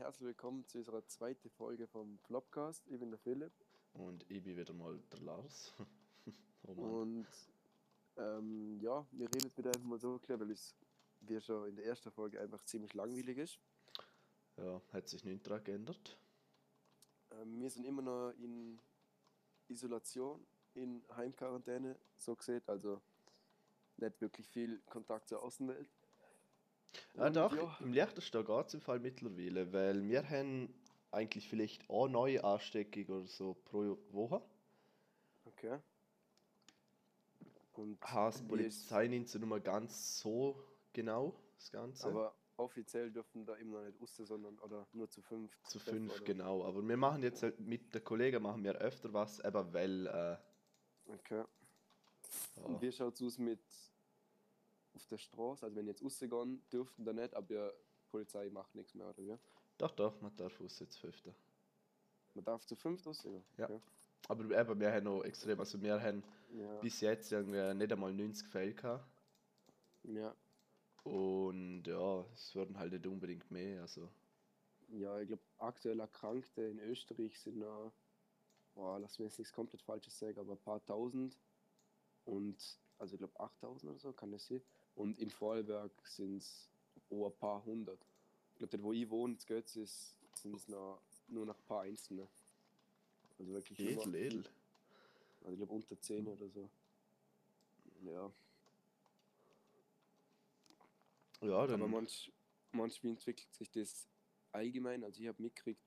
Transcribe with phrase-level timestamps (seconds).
[0.00, 2.88] herzlich willkommen zu unserer zweiten Folge vom Flopcast.
[2.88, 3.52] Ich bin der Philipp.
[3.92, 5.74] Und ich bin wieder mal der Lars.
[6.62, 7.26] oh Und
[8.16, 10.74] ähm, ja, wir reden wieder einfach mal so klar, weil es
[11.20, 13.58] wie schon in der ersten Folge einfach ziemlich langweilig ist.
[14.56, 16.18] Ja, hat sich nichts daran geändert.
[17.32, 18.80] Ähm, wir sind immer noch in
[19.68, 22.62] Isolation, in Heimquarantäne, so gesehen.
[22.66, 23.02] Also
[23.98, 25.90] nicht wirklich viel Kontakt zur Außenwelt.
[27.14, 27.76] Ja, Und, doch, ja.
[27.80, 30.72] im leichtesten geht es im Fall mittlerweile, weil wir haben
[31.10, 34.42] eigentlich vielleicht auch neue Ansteckung oder so pro Woche.
[35.44, 35.78] Okay.
[37.72, 40.62] Und Haas Polizei nimmt sie nur ganz so
[40.92, 42.08] genau, das Ganze.
[42.08, 45.50] Aber offiziell dürfen da immer noch nicht raus, sondern oder nur zu fünf.
[45.64, 46.24] Zu fünf, oder?
[46.24, 46.64] genau.
[46.64, 50.06] Aber wir machen jetzt halt mit der Kollegen machen wir öfter was, aber weil.
[50.06, 51.44] Äh, okay.
[52.56, 52.62] Ja.
[52.64, 53.60] Und wie schaut es aus mit
[54.94, 55.64] auf der Straße?
[55.64, 57.70] Also wenn jetzt rausgehen dürften da nicht, aber die
[58.10, 59.38] Polizei macht nichts mehr, oder wie?
[59.78, 61.34] Doch, doch, man darf raus jetzt fünfte.
[62.34, 63.42] Man darf zu fünft rausgehen?
[63.56, 63.64] Ja.
[63.64, 63.80] Okay.
[64.28, 66.80] Aber eben, wir haben noch extrem, also wir haben ja.
[66.80, 69.04] bis jetzt irgendwie nicht einmal 90 Fälle gehabt.
[70.04, 70.34] Ja.
[71.02, 74.08] Und ja, es werden halt nicht unbedingt mehr, also.
[74.88, 77.92] Ja, ich glaube, aktuell Erkrankte in Österreich sind noch,
[78.74, 81.38] boah, lass mich jetzt nichts komplett Falsches sagen, aber ein paar tausend.
[82.24, 84.60] Und, also ich glaube 8000 oder so, kann das sein.
[85.00, 86.68] Und in Vorarlberg sind es
[87.08, 88.06] oh, ein paar hundert.
[88.52, 91.64] Ich glaube, dort wo ich wohne, in Götz, ist, sind es noch, nur noch ein
[91.66, 92.28] paar Einzelne.
[93.38, 94.44] Also wirklich edel, edel.
[95.40, 96.68] Also ich glaube unter 10 oder so.
[98.02, 98.30] Ja.
[101.40, 101.80] Ja, dann.
[101.80, 102.30] Aber manch,
[102.72, 104.06] manchmal entwickelt sich das
[104.52, 105.02] allgemein.
[105.02, 105.80] Also ich habe mitgekriegt,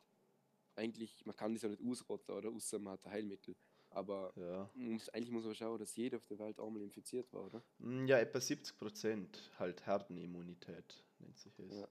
[0.76, 2.50] eigentlich, man kann das ja nicht ausrotten, oder?
[2.50, 3.56] Außer man hat ein Heilmittel.
[3.94, 4.70] Aber ja.
[4.74, 7.62] muss, eigentlich muss man schauen, dass jeder auf der Welt einmal infiziert war, oder?
[7.78, 11.76] Mm, ja, etwa 70 Prozent halt Herdenimmunität nennt sich es.
[11.76, 11.88] Ja.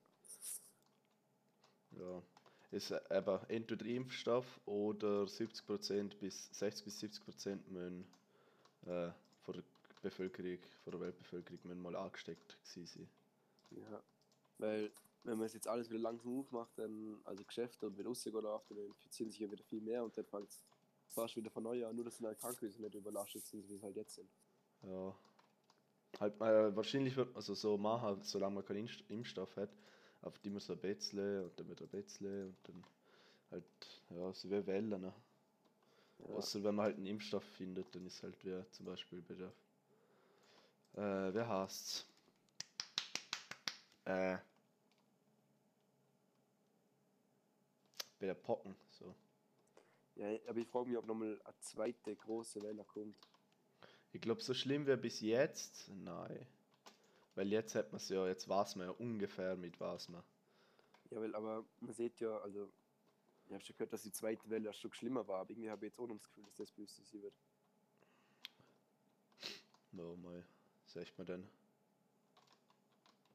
[1.98, 2.22] ja.
[2.72, 8.04] Ist aber entweder Impfstoff oder 70 Prozent bis 60 bis 70 Prozent müssen
[8.86, 9.10] äh,
[9.42, 9.62] von der
[10.00, 12.88] Bevölkerung, von der Weltbevölkerung müssen mal angesteckt sein.
[13.70, 14.02] Ja,
[14.58, 14.90] weil
[15.24, 18.66] wenn man es jetzt alles wieder langsam aufmacht, dann also Geschäfte und wieder rausgehen darf,
[18.68, 20.64] dann infizieren sich ja wieder viel mehr und dann fängt es
[21.12, 23.96] fast wieder von neu an, nur dass die Krankenhäuser nicht überlastet sind, wie es halt
[23.96, 24.28] jetzt sind.
[24.82, 25.14] Ja.
[26.20, 29.70] Halt, äh, wahrscheinlich wird man also so machen, solange man keinen Impfstoff hat,
[30.22, 32.84] auf die man so ein Betzle und dann wieder ein Betzle und dann
[33.50, 33.64] halt,
[34.10, 34.88] ja, so wie Wellen.
[34.88, 35.12] Ne?
[36.18, 36.34] Ja.
[36.34, 39.52] Außer wenn man halt einen Impfstoff findet, dann ist halt wie zum Beispiel bei der,
[40.94, 42.06] äh, wer heißt's?
[44.04, 44.38] Äh,
[48.18, 48.91] bei der Pocken, so.
[50.16, 53.16] Ja, aber ich frage mich, ob nochmal eine zweite große Welle kommt.
[54.12, 56.46] Ich glaube, so schlimm wie bis jetzt, nein.
[57.34, 60.22] Weil jetzt hat man es ja, jetzt weiß man ja ungefähr mit was man.
[61.10, 62.70] Ja, weil, aber man sieht ja, also,
[63.46, 65.86] ich habe schon gehört, dass die zweite Welle ein Stück schlimmer war, aber irgendwie habe
[65.86, 67.34] ich jetzt auch noch das Gefühl, dass das böse sein wird.
[69.92, 70.44] No, mal,
[70.86, 71.48] sagt man denn?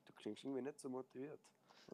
[0.06, 1.40] Du klingst irgendwie nicht so motiviert.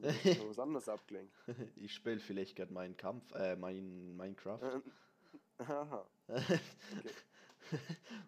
[0.01, 1.33] Hast was anderes abgelenkt?
[1.75, 4.59] ich spiele vielleicht gerade meinen Kampf, äh, mein Minecraft.
[4.61, 4.83] Ähm,
[5.59, 6.05] aha.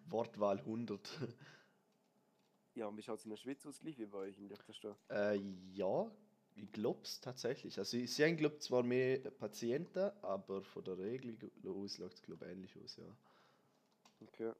[0.08, 1.00] Wortwahl 100.
[2.74, 4.94] Ja, und wie schaut es in der Schweiz aus, gleich wie bei euch im Liechtenstein?
[5.08, 5.36] Äh,
[5.72, 6.10] ja,
[6.54, 7.78] ich glaube es tatsächlich.
[7.78, 12.46] Also, sie haben, glaube zwar mehr Patienten, aber von der Regel aus sieht es, glaube
[12.46, 13.16] ähnlich aus, ja.
[14.20, 14.52] Okay.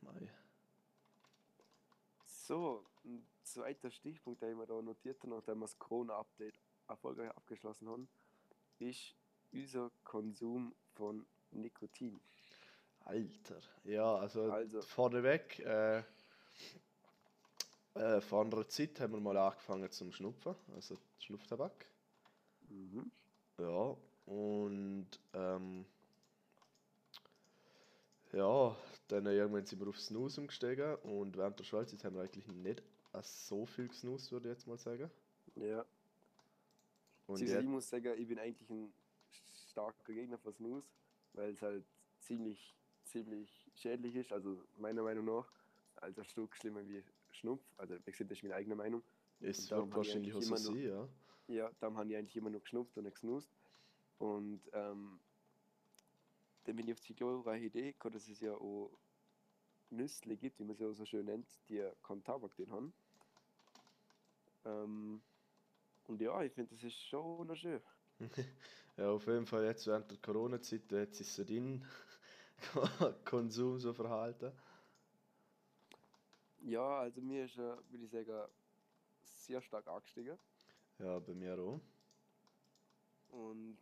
[0.00, 0.30] Mei.
[2.24, 2.87] So,
[3.58, 8.08] zweiter Stichpunkt, den ich mir da notiert habe, nachdem wir das Corona-Update erfolgreich abgeschlossen haben,
[8.78, 9.14] ist
[9.52, 12.20] unser Konsum von Nikotin.
[13.00, 14.82] Alter, ja, also, also.
[14.82, 16.02] vorneweg, äh,
[17.94, 21.86] äh, vor einer Zeit haben wir mal angefangen zum Schnupfen, also Schnupftabak.
[22.68, 23.10] Mhm.
[23.58, 25.86] Ja, und ähm,
[28.32, 28.76] ja,
[29.08, 32.82] dann irgendwann sind wir auf Snus umgestiegen und während der Schulzeit haben wir eigentlich nicht
[33.22, 35.10] so viel gesnust, würde ich jetzt mal sagen.
[35.56, 35.84] Ja.
[37.26, 38.92] Und ich muss sagen, ich bin eigentlich ein
[39.70, 40.84] starker Gegner von Snus,
[41.34, 41.84] weil es halt
[42.20, 42.74] ziemlich
[43.08, 45.50] ziemlich schädlich ist, also meiner Meinung nach,
[45.96, 49.02] also ein Stück schlimmer wie Schnupf, also das ist meine eigene Meinung.
[49.40, 51.08] Es wird wahrscheinlich auch so sein, ja.
[51.48, 53.50] Ja, darum habe ich eigentlich immer noch geschnupft und nicht gesnust.
[54.18, 55.18] Und ähm,
[56.64, 58.90] dann bin ich auf die glorreiche Idee gekommen, dass es ja auch
[59.90, 62.92] Nüssli gibt, wie man sie auch so schön nennt, die keinen Tabak drin haben.
[64.64, 65.20] Ähm,
[66.06, 67.80] und ja, ich finde, das ist schon noch schön.
[68.96, 71.84] ja, auf jeden Fall jetzt während der Corona-Zeit hat es so drin
[73.24, 74.52] Konsum so verhalten?
[76.62, 78.48] Ja, also mir ist, äh, würde ich sagen,
[79.22, 80.38] sehr stark angestiegen.
[80.98, 81.80] Ja, bei mir auch.
[83.28, 83.78] Und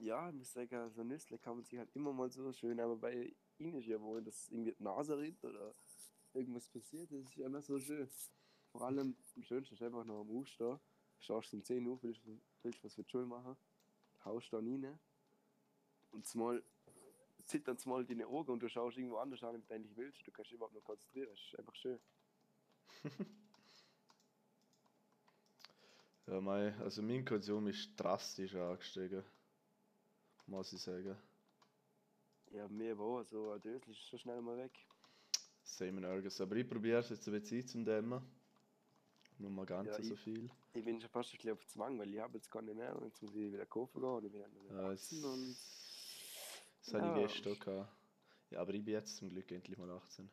[0.00, 2.96] ja, ich muss sagen, so Nüssle kann man sich halt immer mal so schön, aber
[2.96, 5.74] bei ihnen ist ja wohl, dass irgendwie die Nase rinnt oder
[6.32, 8.08] irgendwas passiert, das ist ja immer so schön.
[8.72, 10.80] Vor allem am schönsten ist einfach noch am Aufstehen.
[11.20, 12.20] Schaust um 10 Uhr, willst,
[12.62, 13.56] willst was für die Schule machen,
[14.24, 14.98] haust da rein
[16.10, 16.62] und zumal
[17.44, 20.26] zittern mal deine Augen und du schaust irgendwo anders an, wenn du eigentlich willst.
[20.26, 22.00] Du kannst dich überhaupt nur konzentrieren, das ist einfach schön.
[26.28, 29.24] Ja, mein, also mein Konsum ist drastisch angestiegen.
[30.46, 31.16] Muss ich sagen.
[32.52, 34.72] Ja, mir aber auch, also ein Dösel ist schon schnell mal weg.
[35.64, 36.40] Same nirgends.
[36.40, 38.22] Aber ich probiere es jetzt ein bisschen zum Dämmen.
[39.42, 40.48] Nur mal ganz Ja, so ich- viel.
[40.72, 42.94] Ich bin schon fast ein bisschen auf Zwang, weil ich habe jetzt gar nicht mehr
[42.96, 45.56] und jetzt muss ich wieder kaufen gehen und ich bin dann Ja, es- und
[46.84, 47.24] Das hatte Ja.
[47.26, 47.96] ich gestern auch gehabt.
[48.50, 50.30] Ja, aber ich bin jetzt zum Glück endlich mal 18.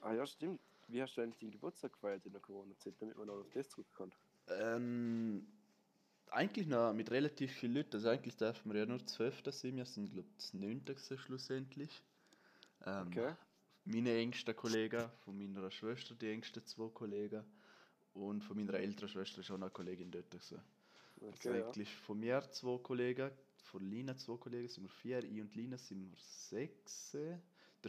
[0.00, 0.60] Ah ja, stimmt.
[0.88, 3.68] Wie hast du eigentlich den Geburtstag gefeiert in der Corona-Zeit, damit man noch auf das
[3.68, 4.14] zurückkommt?
[4.48, 5.46] Ähm,
[6.28, 7.94] eigentlich noch mit relativ vielen Leuten.
[7.96, 9.76] Also eigentlich dürfen wir ja nur zwölf sein.
[9.76, 12.02] Wir sind, glaube ich, das neunte schlussendlich.
[12.84, 13.34] Ähm, Okay.
[13.86, 17.44] Meine engsten Kollegen, von meiner Schwester die engsten zwei Kollegen
[18.14, 20.30] und von meiner älteren Schwester ist auch noch eine Kollegin dort.
[20.30, 20.60] Gewesen.
[21.20, 21.66] Also Okay, ja.
[21.66, 23.30] eigentlich von mir zwei Kollegen,
[23.62, 27.12] von Lina zwei Kollegen sind wir vier, ich und Lina sind wir sechs.
[27.12, 27.40] Der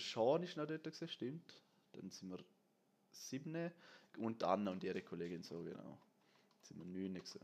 [0.02, 1.62] Sean ist noch dort, gewesen, stimmt.
[1.94, 2.40] Dann sind wir
[3.12, 3.72] sieben
[4.18, 5.98] und Anna und ihre Kollegin so genau.
[6.62, 7.42] Sind wir neun gewesen.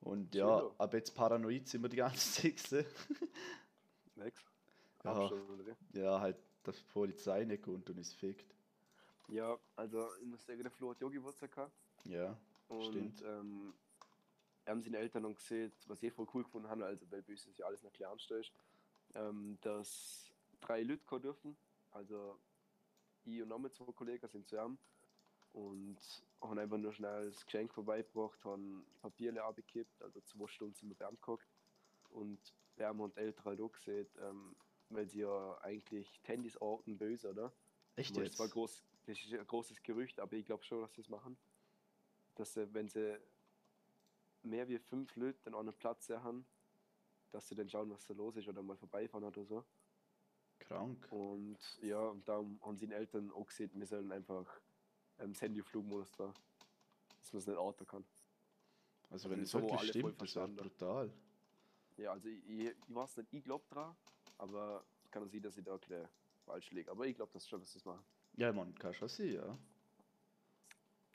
[0.00, 0.70] Und ja, Schön.
[0.78, 2.56] ab jetzt paranoid sind wir die ganze Zeit.
[2.56, 2.86] gewesen.
[4.16, 4.44] Nix.
[5.04, 5.30] Ja.
[5.94, 8.54] Ja, halt, dass die Polizei nicht kommt und uns fickt.
[9.28, 11.72] Ja, also ich muss sagen, der Flo hat ja Geburtstag gehabt.
[12.04, 12.36] Ja,
[12.68, 13.22] Und Stimmt.
[13.22, 13.74] ähm,
[14.66, 17.44] haben seine Eltern dann gesehen, was ich voll cool gefunden habe, also weil bei uns
[17.44, 18.52] das ja alles klar ist,
[19.14, 21.56] ähm, dass drei Leute kommen dürfen.
[21.92, 22.38] Also
[23.24, 24.78] ich und noch mit zwei Kollegen sind zusammen
[25.52, 25.98] und
[26.40, 30.96] haben einfach nur schnell das Geschenk vorbeigebracht, haben Papierle abgekippt, also zwei Stunden sind wir
[30.96, 31.46] beim geguckt
[32.10, 32.38] und
[32.76, 34.56] wir haben und Eltern halt auch gesehen, ähm,
[34.90, 37.52] weil sie ja eigentlich Handys orten böse, oder?
[37.96, 38.36] echt Das ist jetzt?
[38.36, 41.36] zwar groß, das ist ein großes Gerücht, aber ich glaube schon, dass sie es machen.
[42.34, 43.18] Dass sie, wenn sie
[44.42, 46.46] mehr wie fünf Leute an einem Platz haben,
[47.30, 49.64] dass sie dann schauen, was da los ist oder mal vorbeifahren oder so.
[50.58, 51.06] Krank.
[51.10, 54.46] Und ja, und darum haben sie den Eltern auch gesehen, wir sollen einfach
[55.18, 56.34] ähm, das Handy Flugmodus da,
[57.20, 58.04] dass man es nicht orten kann.
[59.10, 61.12] Also also wenn das es wir wirklich stimmt, das wäre brutal.
[61.96, 63.96] Ja, also ich, ich, ich weiß nicht, ich glaube dran,
[64.40, 66.06] aber kann sein, dass ich da gleich
[66.44, 66.90] falsch liege.
[66.90, 68.04] Aber ich glaube das schon, dass sie es machen.
[68.36, 69.58] Ja, man, kann schon sein, ja.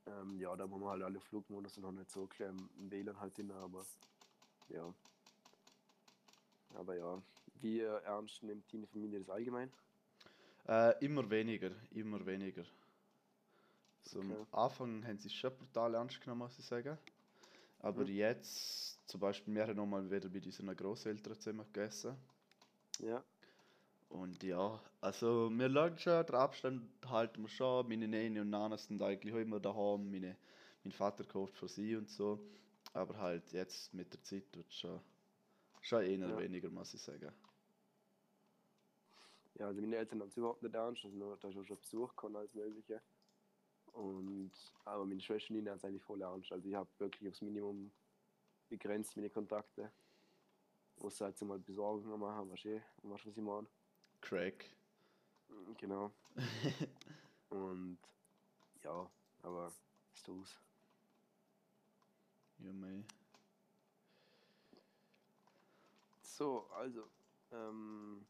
[0.08, 3.38] Ähm, ja, da haben wir halt alle Flugmodus noch nicht so klar im WLAN halt
[3.38, 3.86] drin, aber
[4.70, 4.94] ja.
[6.76, 7.22] Aber ja,
[7.62, 9.72] wie ernst nimmt deine Familie das allgemein?
[10.68, 12.66] Äh, immer weniger, immer weniger.
[14.04, 14.46] So Okay.
[14.52, 16.98] Am Anfang haben sie es schon brutal ernst genommen, muss ich sagen.
[17.80, 18.16] Aber Mhm.
[18.16, 22.16] jetzt, zum Beispiel, wir haben nochmal wieder bei unseren Großeltern zusammen gegessen.
[23.00, 23.24] Ja,
[24.10, 27.88] Und ja, also wir schauen schon, den Abstand halten wir schon.
[27.88, 30.10] Meine Nene und Nana sind eigentlich auch immer daheim.
[30.12, 30.38] Meine,
[30.84, 32.40] mein Vater kauft für sie und so.
[32.94, 35.02] Aber halt jetzt mit der Zeit wird schon,
[35.82, 36.38] schon eher Ja.
[36.38, 37.32] weniger, muss ich sagen.
[39.56, 42.16] ja, also meine Eltern haben es überhaupt nicht ernst, also da ist auch schon Besuch
[42.16, 43.02] kommen als Mögliche.
[43.94, 44.52] Und,
[44.86, 47.92] aber meine Schwester Nina hat es eigentlich voll ernst, also ich habe wirklich aufs Minimum
[48.70, 49.92] begrenzt meine Kontakte.
[51.00, 53.68] Muss halt mal Besorgungen machen, weißt du, weißt was ich meine?
[54.22, 54.76] Crack.
[55.78, 56.12] Genau.
[57.50, 58.00] Und
[58.84, 59.10] ja,
[59.44, 59.72] aber
[60.14, 60.60] ist aus.
[62.60, 63.04] Ja, mei.
[66.22, 67.08] So, also,
[67.52, 68.26] ähm,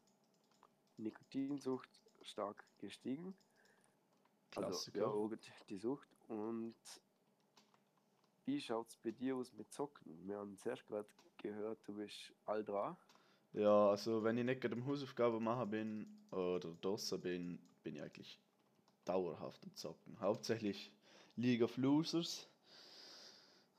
[0.96, 1.88] Nikotinsucht
[2.22, 3.36] stark gestiegen.
[4.54, 4.98] Also, Klassiker.
[5.00, 5.30] ja, auch
[5.68, 6.08] die Sucht.
[6.28, 6.76] Und
[8.46, 10.26] wie schaut es bei dir aus mit Zocken?
[10.26, 12.96] Wir haben zuerst gerade gehört, du bist all dran.
[13.52, 18.02] Ja, also wenn ich nicht gerade am Hausaufgaben machen bin oder draußen bin, bin ich
[18.02, 18.40] eigentlich
[19.04, 20.18] dauerhaft am Zocken.
[20.20, 20.92] Hauptsächlich
[21.36, 22.48] League of Losers.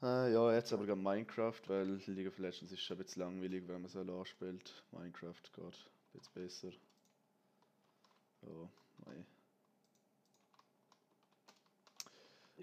[0.02, 3.68] Äh, ja, jetzt aber gerade Minecraft, weil League of Legends ist schon ein bisschen langweilig,
[3.68, 4.84] wenn man so allein spielt.
[4.92, 5.72] Minecraft geht ein
[6.14, 6.72] bisschen besser.
[8.42, 8.70] Ja,
[9.06, 9.26] mei.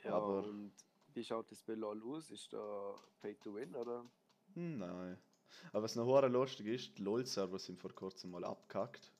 [0.04, 0.73] Ja, Aber- und
[1.14, 2.30] wie schaut das bei LOL aus?
[2.30, 4.04] Ist da Pay to Win oder?
[4.54, 5.18] Nein.
[5.73, 9.12] Aber was noch hure lustig ist, die LOL-Server sind vor kurzem mal abgehackt.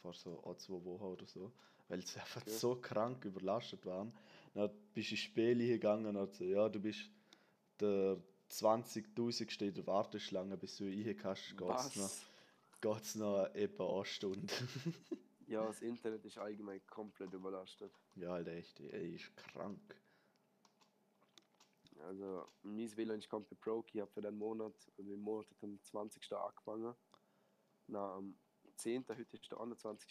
[0.00, 1.52] Vor so ein, zwei Wochen oder so.
[1.88, 2.50] Weil sie einfach Okay.
[2.50, 4.12] so krank überlastet waren.
[4.54, 7.10] Dann bist du ins Spiel gegangen und so, ja, du bist
[7.80, 8.16] der
[8.50, 9.62] 20.000.
[9.66, 12.10] in der Warteschlange, bis du rein kannst, geht's noch,
[12.80, 14.52] geht's noch etwa eine Stunde.
[15.46, 17.92] Ja, das Internet ist allgemein komplett überlastet.
[18.16, 19.94] ja, halt echt, ey, ist krank.
[22.04, 23.90] Also, mein WLAN ist komplett broke.
[23.92, 26.32] Ich habe für den Monat, also im Monat hat am 20.
[26.32, 26.94] angefangen.
[27.86, 28.36] Na, am
[28.76, 29.04] 10.
[29.08, 30.10] heute ist der 21.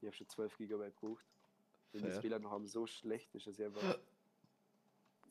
[0.00, 1.24] Ich habe schon 12 GB gebraucht.
[1.92, 3.98] Weil das WLAN noch am so schlecht ist, dass ich einfach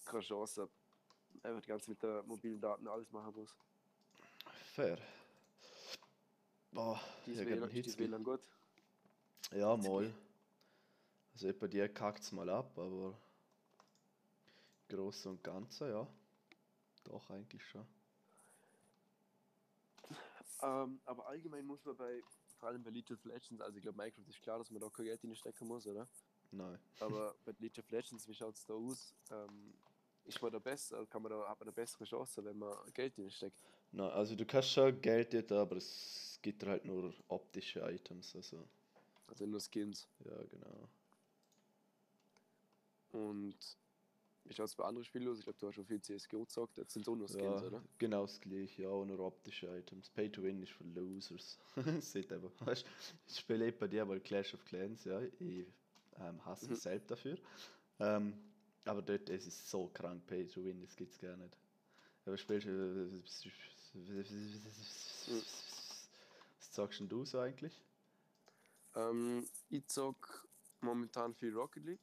[0.05, 0.71] keine Chance habe.
[1.43, 3.55] Einfach die ganze mit der mobilen Daten alles machen muss.
[4.73, 4.97] Fair.
[6.71, 8.05] Boah, Dieses hab WLAN, Hitzbi.
[8.05, 8.41] WLAN gut?
[9.51, 10.13] Ja, mal.
[11.33, 13.17] Also bei dir kackt es mal ab, aber
[14.87, 16.07] groß und ganzer, ja.
[17.03, 17.85] Doch, eigentlich schon.
[20.61, 22.21] Ähm, aber allgemein muss man bei,
[22.59, 24.89] vor allem bei League of Legends, also ich glaube Minecraft ist klar, dass man da
[24.89, 26.07] kein Geld stecken muss, oder?
[26.51, 26.79] Nein.
[26.99, 29.13] Aber bei League of Legends, wie schaut es da aus?
[29.31, 29.73] Ähm,
[30.25, 33.13] ist man da besser, kann man da, hat man da bessere Chancen, wenn man Geld
[33.31, 33.57] steckt?
[33.91, 38.67] Nein, also du kannst schon Geld dort, aber es gibt halt nur optische Items, also
[39.27, 40.07] Also nur Skins.
[40.19, 40.89] ja, genau.
[43.11, 43.77] Und
[44.45, 45.37] wie schaut es bei anderen Spielen aus?
[45.39, 47.67] Ich glaube, du hast schon viel CSGO gezockt, jetzt sind es auch nur Skins, ja,
[47.67, 47.83] oder?
[47.97, 50.09] genau das gleiche, ja, auch nur optische Items.
[50.09, 51.57] Pay to Win ist für Losers.
[51.99, 52.85] Seht einfach, weißt
[53.27, 55.65] ich spiele eh bei dir mal Clash of Clans, ja, ich
[56.19, 56.81] ähm, hasse mich Mhm.
[56.81, 57.37] selbst dafür.
[57.99, 58.33] Ähm,
[58.85, 61.57] aber dort es ist so krank, Pay to Win, das gibt's gar nicht.
[62.25, 63.21] Aber spielst du.
[66.59, 67.81] Was sagst denn du so eigentlich?
[68.95, 70.47] Ähm, ich zock
[70.81, 72.01] momentan viel Rocket League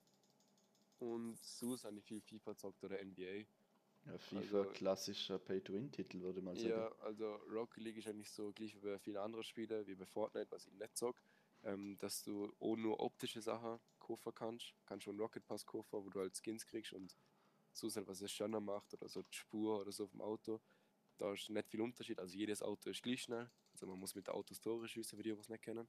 [1.03, 1.39] und
[1.85, 3.45] habe ich viel FIFA gezockt oder NBA.
[4.07, 6.69] Ja, FIFA, Also- klassischer Pay-to-Win-Titel, würde man sagen.
[6.71, 10.07] Ja, also Rocket League ist eigentlich so gleich wie bei vielen anderen Spielen, wie bei
[10.07, 11.21] Fortnite, was ich nicht zock,
[11.65, 14.75] ähm, dass du auch nur optische Sachen kaufen kannst.
[14.87, 17.17] Kannst schon einen Rocket Pass kaufen, wo du halt Skins kriegst und
[17.73, 20.61] so halt, was es schöner macht oder so die Spur oder so vom Auto.
[21.19, 23.51] Da ist nicht viel Unterschied, also jedes Auto ist gleich schnell.
[23.73, 25.89] Also man muss mit Autos Tore schießen, für die, die es nicht kennen.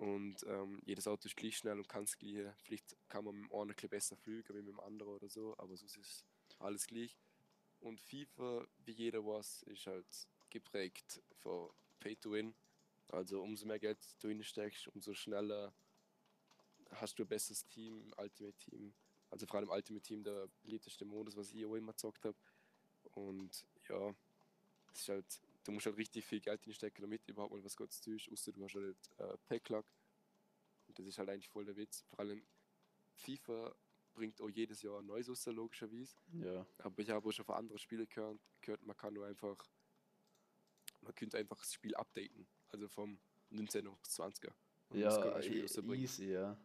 [0.00, 2.54] Und ähm, jedes Auto ist gleich schnell und kann das gleiche.
[2.62, 5.54] Vielleicht kann man mit dem einen ein besser fliegen wie mit dem anderen oder so,
[5.58, 6.24] aber sonst ist
[6.58, 7.18] alles gleich.
[7.80, 10.06] Und FIFA, wie jeder weiß, ist halt
[10.48, 11.68] geprägt von
[12.00, 12.54] Pay to Win.
[13.08, 15.70] Also umso mehr Geld du hinsteckst, umso schneller
[16.92, 18.94] hast du ein besseres Team, im Ultimate Team.
[19.28, 22.38] Also vor allem Ultimate Team der beliebteste Modus, was ich auch immer gezockt habe.
[23.12, 24.14] Und ja,
[24.94, 28.00] es ist halt, du musst halt richtig viel Geld hinstecken, damit überhaupt mal was Gutes
[28.00, 29.86] tust, außer du hast halt äh, Packlack.
[30.86, 32.02] Und das ist halt eigentlich voll der Witz.
[32.08, 32.42] Vor allem
[33.14, 33.74] FIFA
[34.14, 36.16] bringt auch jedes Jahr ein neues raus, logischerweise.
[36.32, 39.68] Ja, Aber ich habe auch schon von anderen Spielen gehört, gehört, man kann nur einfach,
[41.02, 42.46] man könnte einfach das Spiel updaten.
[42.68, 44.52] Also vom 19 auf 20er.
[44.88, 46.56] Und ja ein Spiel e- easy, ja.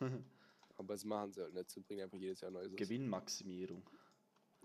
[0.76, 2.74] Aber das machen sie halt nicht, sie bringen einfach jedes Jahr neues.
[2.76, 3.88] Gewinnmaximierung.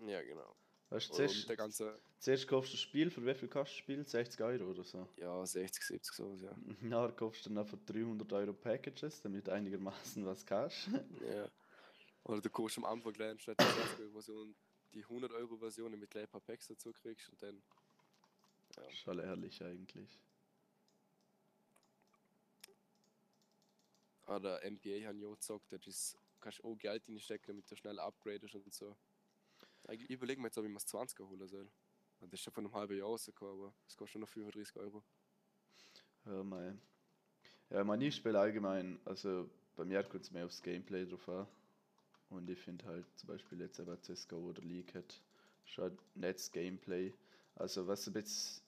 [0.06, 0.56] Ja, genau.
[0.90, 3.84] Weißt du, zuerst, der ganze, zuerst kaufst du das Spiel, für wie viel kostet das
[3.84, 4.08] Spiel?
[4.08, 5.08] 60 Euro oder so.
[5.18, 6.56] ja, 60, 70 sowas, ja.
[6.82, 10.88] Nachher kaufst du dann einfach 300 Euro Packages, damit du einigermaßen was kannst.
[11.34, 11.50] ja.
[12.24, 14.56] Oder du kaufst am Anfang gleich anstatt der 20 Euro Version
[14.94, 17.62] die 100 Euro Version, du gleich ein paar Packs dazu kriegst und dann,
[18.76, 18.92] ja.
[18.92, 20.20] Schon ehrlich eigentlich.
[24.26, 28.56] Oder NBA haben ja auch gezockt, ist, kannst auch Geld reinstecken, damit du schnell upgradest
[28.56, 28.98] und so.
[29.86, 31.70] Eigentlich überlegen wir jetzt, ob ich mir das 20er holen soll.
[32.20, 35.04] Das ist schon von einem halben Jahr rausgekommen, aber es kostet schon noch 35 Euro.
[36.26, 36.82] Ja, mein.
[37.70, 41.48] Ja, mein ich spiele allgemein, also bei mir kommt es mehr aufs Gameplay drauf an.
[42.30, 45.22] Und ich finde halt zum Beispiel jetzt aber CSGO oder League hat
[45.66, 47.14] schon nettes Gameplay.
[47.56, 48.62] Also was ein bisschen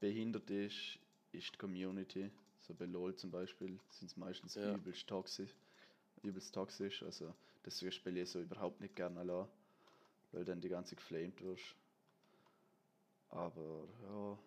[0.00, 0.98] behindert ist,
[1.32, 2.30] ist die Community.
[2.60, 4.74] So bei LOL zum Beispiel sind es meistens Ja.
[4.74, 5.54] übelst toxisch.
[6.22, 7.02] Übelst toxisch.
[7.02, 7.34] Also
[7.64, 9.48] deswegen spiele ich so überhaupt nicht gerne allein.
[10.34, 11.76] Weil dann die ganze geflamed wirst.
[13.28, 14.38] Aber ja.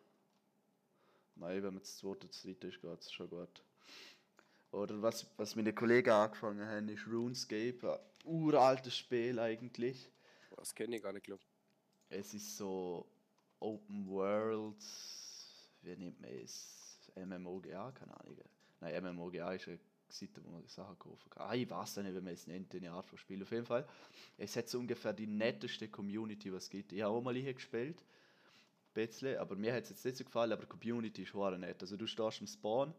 [1.35, 3.63] Nein, wenn man zu zweit oder zu dritt ist, geht es schon gut.
[4.71, 7.79] Oder was, was meine Kollegen angefangen haben, ist RuneScape.
[7.83, 10.11] Ein uraltes Spiel eigentlich.
[10.57, 11.43] Das kenne ich gar nicht, glaube
[12.09, 13.07] Es ist so
[13.59, 14.83] Open World.
[15.83, 16.99] Wie nennt man es?
[17.15, 17.91] MMOGA?
[17.93, 18.37] Keine Ahnung.
[18.81, 19.79] Nein, MMOGA ist eine
[20.13, 21.49] Seite, wo man Sachen kaufen kann.
[21.49, 23.41] Ah, ich weiß auch nicht, wie man es nennt, eine Art von Spiel.
[23.41, 23.87] Auf jeden Fall.
[24.37, 26.93] Es hat so ungefähr die netteste Community, was es gibt.
[26.93, 28.03] Ich habe auch mal hier gespielt.
[28.93, 31.81] Bisschen, aber mir hat es jetzt nicht so gefallen, aber die Community ist hure nett.
[31.81, 32.93] Also du stehst im Spawn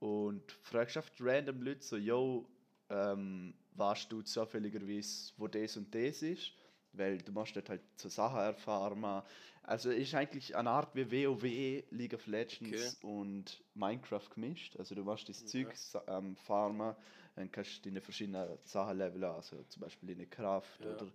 [0.00, 2.48] und fragst einfach random Leute so, yo,
[2.88, 6.52] ähm, weißt du zufälligerweise, wo das und das ist?
[6.96, 9.22] Weil du machst dort halt so Sachen erfahren.
[9.62, 11.42] Also es ist eigentlich eine Art wie WoW,
[11.90, 14.76] League of Legends und Minecraft gemischt.
[14.78, 15.46] Also du machst das Okay.
[15.46, 15.74] Zeug
[16.06, 16.94] ähm, farmen,
[17.34, 20.86] dann kannst du deine verschiedenen Sachen leveln, also zum Beispiel deine Kraft Ja.
[20.86, 21.08] oder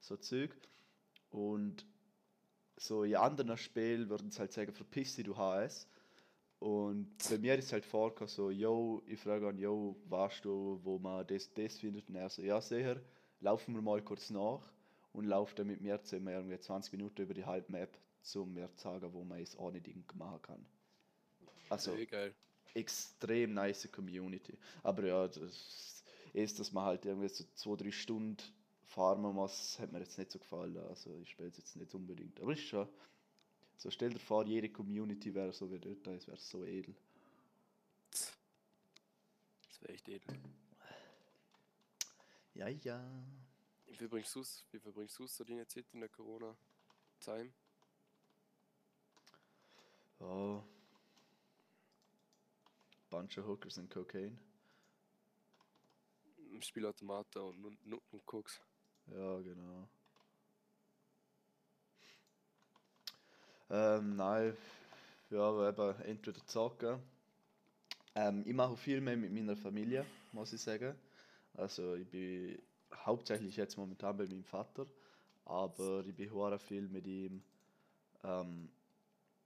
[0.00, 0.56] so Zeug.
[1.30, 1.86] Und
[2.76, 5.88] so in anderen Spielen würden sie halt sagen, verpiss dich, du HS.
[6.58, 10.98] Und bei mir ist halt vorgekommen, so, yo, ich frage an, yo, weißt du, wo
[10.98, 12.08] man das, das findet?
[12.08, 13.00] Und er so, ja, sicher,
[13.40, 14.62] laufen wir mal kurz nach.
[15.16, 17.98] Und lauft dann mit mir zusammen irgendwie 20 Minuten über die halbe Map,
[18.34, 20.66] um mir zu sagen, wo man es ohne Ding machen kann.
[21.68, 22.34] Also Eh geil.
[22.74, 24.58] extrem nice Community.
[24.82, 28.36] Aber ja, das ist, dass man halt irgendwie so zwei, drei Stunden
[28.84, 30.76] farmen muss, hat mir jetzt nicht so gefallen.
[30.88, 32.40] Also ich spiele es jetzt nicht unbedingt.
[32.40, 32.88] Aber ist schon.
[33.78, 36.94] So stell dir vor, jede Community wäre so wie dort, es wäre so edel.
[39.68, 40.38] Das wäre echt edel.
[42.54, 43.00] Ja, ja.
[43.86, 44.42] Wie verbringst du?
[44.70, 47.52] Wie verbringst du so deine Zeit in der Corona-Zeit?
[50.18, 50.62] Oh.
[53.10, 54.36] Bunch of Hookers and Cocaine.
[56.52, 58.60] Im Spielautomaten und, und, und Koks.
[59.06, 59.88] Ja, genau.
[63.68, 64.56] Ähm, nein,
[65.30, 67.02] ja, aber eben entweder zocken.
[68.14, 70.94] Ähm, ich mache viel mehr mit meiner Familie, muss ich sagen.
[71.54, 72.58] Also ich bin
[72.94, 74.86] hauptsächlich jetzt momentan bei meinem Vater,
[75.44, 77.42] aber ich bin hure viel mit ihm
[78.24, 78.70] ähm,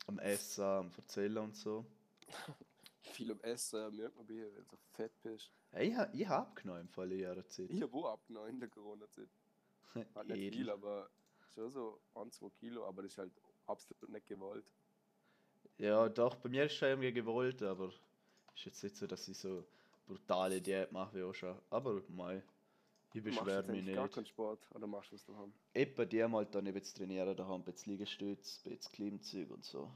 [0.06, 1.84] am Essen, am Erzählen und so.
[3.02, 5.52] Viel am Essen, merkt man bei dir, wenn du so fett bist.
[5.72, 7.70] Hey, ich, ha- ich habe genommen im Fall in ihrer Zeit.
[7.70, 9.28] Ich habe auch abgenommen in der Corona-Zeit.
[10.14, 11.10] Hat nicht viel, aber
[11.54, 13.32] schon so 1, 2 Kilo, aber das ist halt
[13.66, 14.72] absolut nicht gewollt.
[15.78, 17.88] Ja, doch, bei mir ist schon irgendwie gewollt, aber
[18.54, 19.66] ist jetzt nicht so, dass ich so
[20.06, 21.58] brutale Diät mache wie auch schon.
[21.70, 22.42] Aber mal,
[23.12, 24.14] ich beschwere jetzt mich eigentlich gar nicht.
[24.14, 25.52] keinen Sport oder machst du es daheim?
[25.72, 29.52] Etwa die mal dann ein bisschen trainieren, da haben ein bisschen Liegestütz, ein bisschen Klimmzüge
[29.54, 29.90] und so.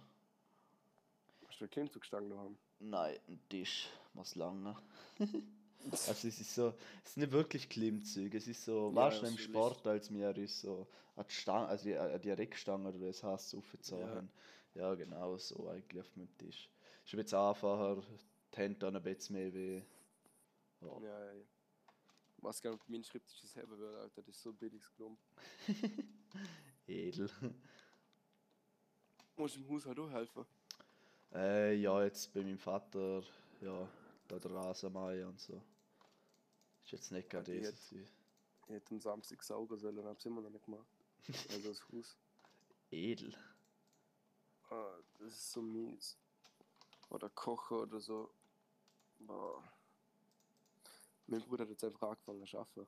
[1.47, 2.59] Hast du eine Klimmzugstange daheim?
[2.81, 4.77] Nein, ein Tisch muss lange.
[5.91, 9.27] also es ist so, es ist nicht wirklich Klimmzüge, es ist so, Ja, weißt du,
[9.27, 9.39] im.
[9.39, 13.55] Sport als mir ist so, an die Stange, also an die Reckstange oder das heißt
[13.55, 14.29] aufgezogen.
[14.75, 14.89] Ja.
[14.89, 16.69] ja, genau so eigentlich auf meinem Tisch.
[17.05, 18.03] Ist ein bisschen einfacher,
[18.53, 19.83] die Hände dann ein bisschen mehr weh.
[20.81, 21.01] Ja.
[21.01, 21.33] ja.
[22.45, 25.17] Was gerne auf meinen Schreibtisch haben würde, Alter, das ist so billig genommen.
[26.87, 27.31] Edel.
[29.37, 30.45] Musst im Haushalt auch helfen?
[31.33, 33.23] Äh, ja, jetzt bei meinem Vater,
[33.63, 33.89] ja,
[34.29, 35.63] da der Rasenmäher und so.
[36.83, 37.93] Ist jetzt nicht gerade die das.
[37.93, 40.87] Ich hätte am Samstag saugen sollen, es immer noch nicht gemacht.
[41.49, 42.19] Also das Haus.
[42.91, 43.35] Edel.
[44.69, 46.19] Ah, das ist so mies.
[47.09, 48.31] Oder kochen oder so.
[49.21, 49.65] Boah.
[51.27, 52.87] Mein Bruder hat jetzt einfach angefangen zu arbeiten.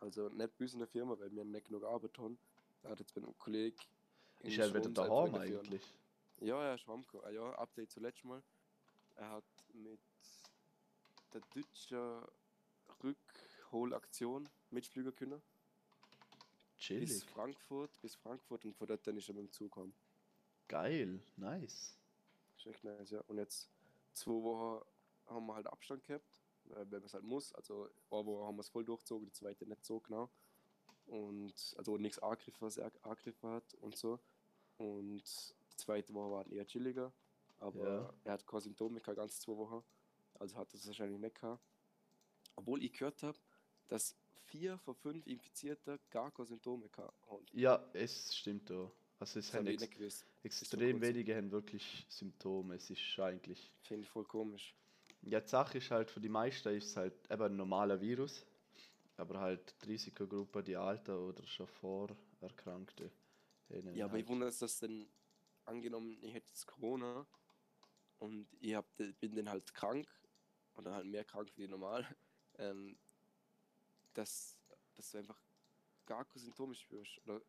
[0.00, 2.38] Also nicht bei uns in der Firma, weil wir nicht genug Arbeit haben.
[2.82, 3.76] Er hat jetzt bei einem Kollegen.
[4.40, 5.94] Ist er wieder daheim eigentlich?
[6.40, 7.26] Ja, ist heimgekommen.
[7.26, 8.42] Ah, ja, Update zuletzt mal.
[9.14, 10.00] Er hat mit
[11.32, 12.22] der deutschen
[13.02, 15.40] Rückholaktion mitfliegen können.
[16.76, 17.24] Bis Chillig.
[17.26, 19.94] Frankfurt, bis Frankfurt und von dort dann ist er mit dem Zug gekommen.
[20.66, 21.96] Geil, nice.
[22.56, 23.20] Ist echt nice, ja.
[23.28, 23.68] Und jetzt
[24.14, 24.84] zwei Wochen
[25.26, 26.24] haben wir halt Abstand gehabt,
[26.72, 27.52] äh, weil man es halt muss.
[27.54, 30.30] Also Woche haben wir es voll durchgezogen, die zweite nicht so genau.
[31.06, 34.18] Und also nichts angegriffen, was er angegriffen hat und so.
[34.78, 35.22] Und
[35.70, 37.12] die zweite Woche war eher chilliger.
[37.58, 38.14] Aber Ja.
[38.24, 39.84] er hat keine Symptome gehabt, ganz zwei Wochen.
[40.34, 41.62] Also hat er es wahrscheinlich nicht gehabt.
[42.56, 43.38] Obwohl ich gehört habe,
[43.88, 47.46] dass vier von fünf Infizierten gar keine Symptome haben.
[47.52, 48.90] Ja, es stimmt da.
[49.18, 52.74] Also es Das haben ex extrem wenige haben wirklich Symptome.
[52.74, 53.70] Es ist eigentlich.
[53.82, 54.74] Finde ich voll komisch.
[55.22, 58.44] Ja, die Sache ist halt, für die meisten ist es halt eben ein normaler Virus.
[59.16, 63.10] Aber halt die Risikogruppe, die Alten oder schon Vorerkrankte.
[63.68, 65.06] Ja, aber ich halt- wundere, dass das denn,
[65.64, 67.24] angenommen, ich hätte jetzt Corona
[68.18, 70.08] und ich hab, bin dann halt krank
[70.74, 72.04] oder halt mehr krank wie normal,
[72.58, 72.96] ähm,
[74.14, 74.58] dass,
[74.94, 75.38] dass du einfach
[76.06, 77.40] gar keine Symptome spürst oder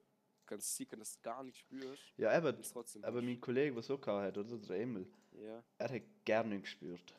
[0.46, 3.24] ganz sicher, dass du gar nichts spürst Ja, es Aber hast.
[3.26, 4.58] mein Kollege, der so gehabt hat, oder?
[4.58, 7.14] Der Emil, Ja, er hat gerne nicht gespürt.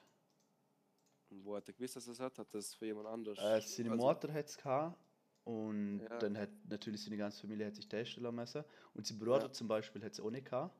[1.42, 2.38] Wo hat er gewusst, dass er es hat?
[2.38, 3.38] Hat das für jemand anders?
[3.38, 4.99] Äh, seine also- Mutter hat es gehabt
[5.44, 6.18] und Ja.
[6.18, 8.64] dann hat natürlich seine ganze Familie hat sich testen lassen.
[8.94, 9.53] Und sein Bruder Ja.
[9.53, 10.75] zum Beispiel hat es auch nicht gehabt.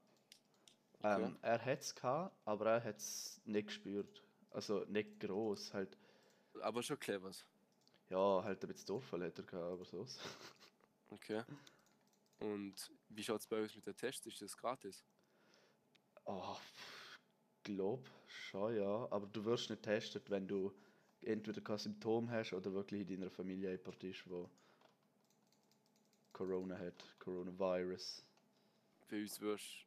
[1.01, 1.23] Okay.
[1.25, 4.23] Ähm, er hat es gehabt, aber er hat es nicht gespürt.
[4.51, 5.99] Also nicht groß, halt,
[6.63, 7.33] Aber schon clever.
[8.09, 10.07] ja, halt ein bisschen Durchfall hat er gehabt, aber so.
[11.11, 11.43] Okay.
[12.41, 14.27] Und wie schaut es bei euch mit der Test?
[14.27, 15.05] Ist das gratis?
[16.25, 16.57] Oh,
[17.63, 19.09] glaub schon, ja.
[19.11, 20.73] Aber du wirst nicht testet, wenn du
[21.23, 24.51] entweder kein Symptom hast oder wirklich in deiner Familie jemand ist, wo
[26.33, 28.23] Corona hat, Coronavirus.
[29.07, 29.87] für uns wirst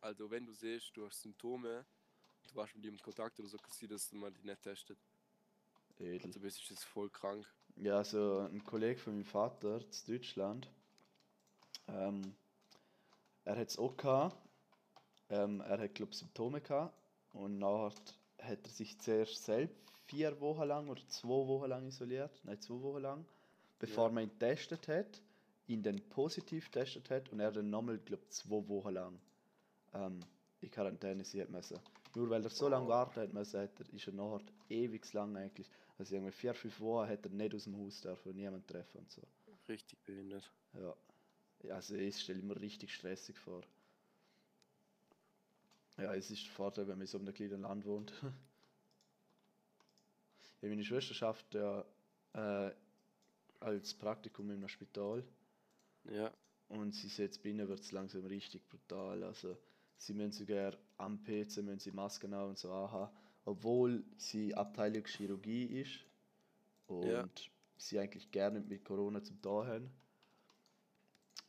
[0.00, 1.84] also wenn du siehst, du hast Symptome,
[2.48, 4.98] du warst mit jemandem in Kontakt oder so, kann sein, dass man dich nicht testet.
[5.98, 6.26] Edel.
[6.26, 7.46] Also bist du jetzt voll krank.
[7.76, 10.70] Ja, also ein Kollege von meinem Vater in Deutschland,
[11.86, 12.34] ähm,
[13.44, 14.36] er hat es auch gehabt.
[15.28, 16.94] Ähm, er hat, glaube Symptome gehabt.
[17.32, 17.92] Und nachher
[18.42, 22.40] hat er sich zuerst selbst vier Wochen lang oder zwei Wochen lang isoliert.
[22.44, 23.24] Nein, zwei Wochen lang.
[23.78, 24.12] Bevor Ja.
[24.12, 25.22] man ihn getestet hat.
[25.66, 29.20] ihn dann positiv getestet hat und er dann nochmal, glaube zwei Wochen lang
[29.94, 30.18] ähm,
[30.60, 31.78] in Quarantäne sein müssen.
[32.16, 35.36] Nur weil er so lange warten hat müssen, hat er, ist er nachher ewig lang
[35.36, 35.70] eigentlich.
[35.96, 39.10] Also irgendwie vier, fünf Wochen hat er nicht aus dem Haus dürfen, niemand treffen und
[39.12, 39.22] so.
[39.68, 40.50] Richtig behindert.
[40.74, 40.92] Ja.
[41.62, 43.60] Ja, Also ich stelle mir richtig stressig vor.
[46.00, 48.12] Ja, es ist der Vorteil, wenn man in so einem kleinen Land wohnt.
[50.62, 51.84] ja, meine Schwester schafft ja
[52.34, 52.70] äh,
[53.60, 55.24] als Praktikum einem Spital
[56.04, 56.32] Ja,
[56.68, 59.22] und sie sagt, ihnen wird es langsam richtig brutal.
[59.24, 59.56] Also
[59.98, 63.12] sie müssen sogar am PC müssen sie Masken haben und so anhaben,
[63.44, 66.00] obwohl sie Abteilung Chirurgie ist
[66.88, 67.28] und Ja.
[67.78, 69.90] sie eigentlich gerne mit Corona zum Tun haben.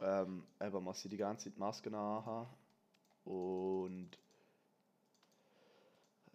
[0.02, 2.50] Ähm, eben muss sie die ganze Zeit Masken anhaben
[3.26, 4.18] und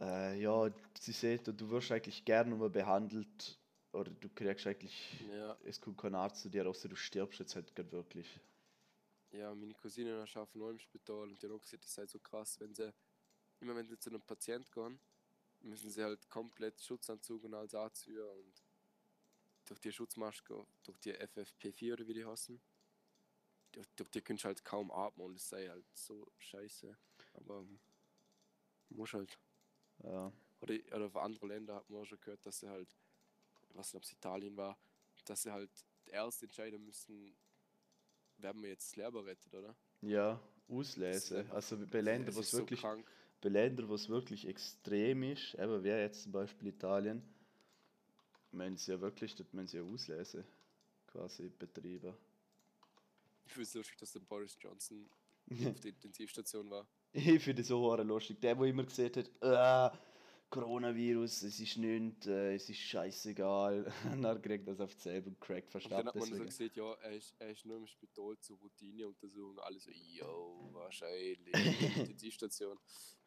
[0.00, 3.58] äh, ja, sie sagt, du wirst eigentlich gerne nur behandelt
[3.92, 7.54] oder du kriegst eigentlich, ja, es kommt kein Arzt zu dir, außer du stirbst jetzt
[7.56, 8.40] halt gerade wirklich.
[9.30, 12.18] ja, meine Cousinen arbeiten auch im Spital und die haben auch gesagt, das sei so
[12.18, 12.92] krass, wenn sie,
[13.60, 15.00] immer wenn sie zu einem Patient gehen,
[15.60, 18.62] müssen sie halt komplett Schutzanzug und alles anziehen und
[19.66, 22.60] durch die Schutzmaske, durch die FFP4 oder wie die heißen,
[23.72, 26.96] durch, durch die kannst du halt kaum atmen und es sei halt so scheiße.
[27.34, 27.80] Aber ähm,
[28.90, 29.38] muss halt.
[30.04, 30.32] Ja.
[30.60, 32.88] Oder, oder von anderen Ländern hat man auch schon gehört, dass sie halt,
[33.68, 34.78] ich weiß nicht, ob es Italien war,
[35.24, 35.70] dass sie halt
[36.06, 37.36] erst entscheiden müssen,
[38.38, 39.74] werden wir jetzt das Leben rettet, oder?
[40.02, 40.40] Ja,
[41.30, 42.80] Das einfach- Also bei Ländern, wo es so wirklich,
[43.40, 47.22] bei Ländern, es wirklich extrem ist, eben wie jetzt zum Beispiel Italien,
[48.52, 50.44] meinen sie ja wirklich, dort müssen sie ja auslesen,
[51.06, 52.14] quasi betreiben.
[53.46, 55.08] Ich es lustig, dass der Boris Johnson
[55.74, 56.86] auf der Intensivstation war.
[57.16, 58.40] Ich finde es so lustig.
[58.42, 59.96] Der, der immer gesagt hat, äh,
[60.50, 63.90] Coronavirus, es ist nichts, äh, es ist scheißegal.
[64.12, 66.76] Und dann kriegt er das auf selber crackt Und dann verstanden hat man so gesagt,
[66.76, 69.58] ja, er ist, er ist nur im Spital zur Routineuntersuchung.
[69.60, 71.52] Alle so, yo, wahrscheinlich.
[71.96, 72.78] Intensivstation.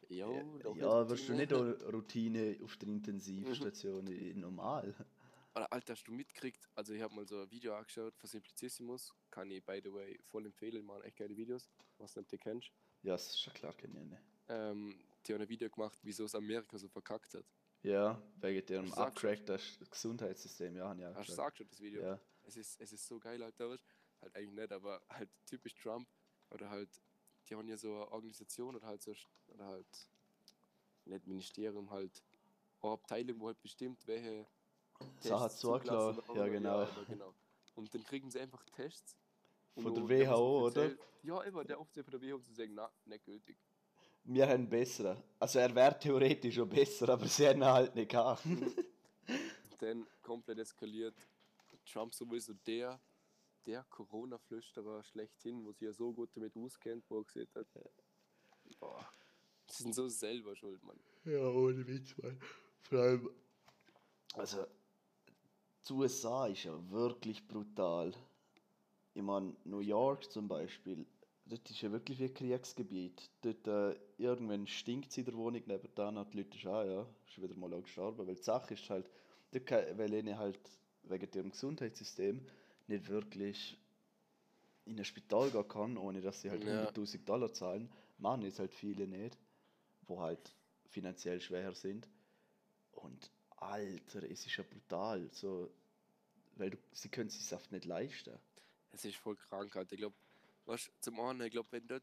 [0.07, 2.57] Jo, doch Ja, wirst du nicht Routine.
[2.63, 4.05] auf der Intensivstation
[4.39, 4.95] normal?
[5.65, 6.69] Alter, hast du mitgekriegt?
[6.75, 9.13] Also, ich habe mal so ein Video angeschaut von Simplicissimus.
[9.31, 10.85] Kann ich, by the way, voll empfehlen.
[10.85, 11.69] Machen echt geile Videos.
[11.97, 12.71] Was nicht, du die kennst.
[13.01, 14.21] Ja, das ist schon klar, kenn ich nicht.
[14.49, 17.45] Ähm, die haben ein Video gemacht, wieso es Amerika so verkackt hat.
[17.81, 19.57] Ja, wegen dem abgecrackten
[19.89, 22.01] Gesundheitssystem, ja, auch Hast du gesagt schon, das Video?
[22.01, 22.19] Ja.
[22.43, 23.77] Es ist, es ist so geil, Alter.
[24.21, 26.09] Halt eigentlich nicht, aber halt typisch Trump.
[26.49, 26.89] Oder halt,
[27.47, 29.13] die haben ja so eine Organisation oder halt so,
[29.47, 30.09] oder halt,
[31.05, 32.23] nicht Ministerium, halt,
[32.81, 34.45] eine Abteilung, wo halt bestimmt, welche
[35.21, 36.79] Tests zugelassen, zugelassen ja, genau.
[36.81, 37.33] aber genau.
[37.75, 39.15] Und dann kriegen sie einfach Tests.
[39.75, 40.91] und Von der WHO, oder?
[41.23, 43.57] Ja, immer, der offiziell von der WHO, zu sagen, na, nicht gültig.
[44.23, 45.21] Wir haben einen besseren.
[45.39, 48.43] Also er wäre theoretisch schon besser, aber sie haben ihn halt nicht gehabt.
[49.79, 51.15] Dann komplett eskaliert.
[51.85, 52.99] Trump sowieso der,
[53.65, 57.67] der Corona-Flüsterer schlechthin, wo sich ja so gut damit auskennt, wo er gesagt hat,
[58.79, 59.09] boah,
[59.67, 60.99] sie sind so selber schuld, Mann.
[61.23, 62.39] Ja, ohne Witz, Mann.
[62.83, 63.29] Vor allem.
[64.33, 64.67] Also,
[65.87, 68.13] die USA ist ja wirklich brutal.
[69.13, 71.05] Ich meine, New York zum Beispiel,
[71.45, 73.29] dort ist ja wirklich wie ein Kriegsgebiet.
[73.41, 77.05] Dort äh, irgendwann stinkt es in der Wohnung nebenan und die Leute sagen, ah ja,
[77.27, 78.27] ist wieder mal auch gestorben.
[78.27, 79.09] Weil die Sache ist halt,
[79.51, 80.59] dort kann- weil ihnen halt
[81.03, 82.45] wegen ihrem Gesundheitssystem
[82.87, 83.77] nicht wirklich
[84.85, 86.87] in ein Spital gehen kann, ohne dass sie halt Ja.
[86.87, 89.37] 100.000 Dollar zahlen, machen es halt viele nicht,
[90.03, 90.53] wo halt
[90.87, 92.07] finanziell schwer sind.
[92.91, 95.71] Und Alter, es ist ja brutal, so,
[96.55, 98.37] weil du, sie können es sich oft nicht leisten.
[98.91, 99.93] Es ist voll krank, Alter.
[99.93, 100.15] Ich glaube,
[100.65, 102.01] was zum einen, ich glaube, wenn du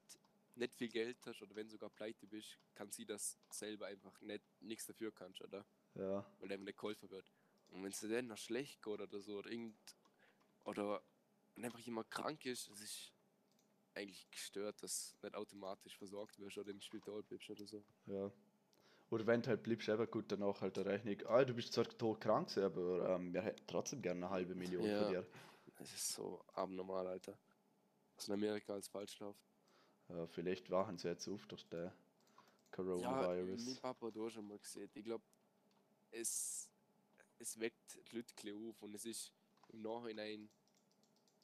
[0.55, 4.43] nicht viel Geld hast oder wenn sogar pleite bist, kann sie das selber einfach nicht
[4.61, 5.65] nichts dafür kannst, oder?
[5.95, 7.31] Ja, Weil einfach nicht geholfen wird.
[7.69, 9.77] Und wenn es dir dann noch schlecht geht oder so, oder irgend
[10.65, 11.03] oder
[11.55, 13.13] wenn einfach jemand krank ist, es ist
[13.95, 17.85] eigentlich gestört, dass du nicht automatisch versorgt wirst oder im Spital bleibst oder so.
[18.07, 18.31] ja.
[19.11, 21.85] Oder wenn du halt bleibst, eben gut, danach halt eine Rechnung, ah, du bist zwar
[21.85, 24.99] tot krank, aber ähm, wir hätten trotzdem gerne eine halbe Million Ja.
[25.05, 25.27] von dir.
[25.79, 27.39] Es ist so abnormal, Alter.
[28.17, 29.41] Was in Amerika als falsch läuft.
[30.09, 31.93] Ja, vielleicht wachen sie jetzt auf durch den Ja,
[32.71, 33.65] Coronavirus.
[33.67, 34.91] mein Papa hat auch schon mal gesehen.
[34.95, 35.25] Ich glaube,
[36.11, 36.71] es,
[37.39, 39.33] es weckt die Leute auf und es ist
[39.69, 40.49] im Nachhinein,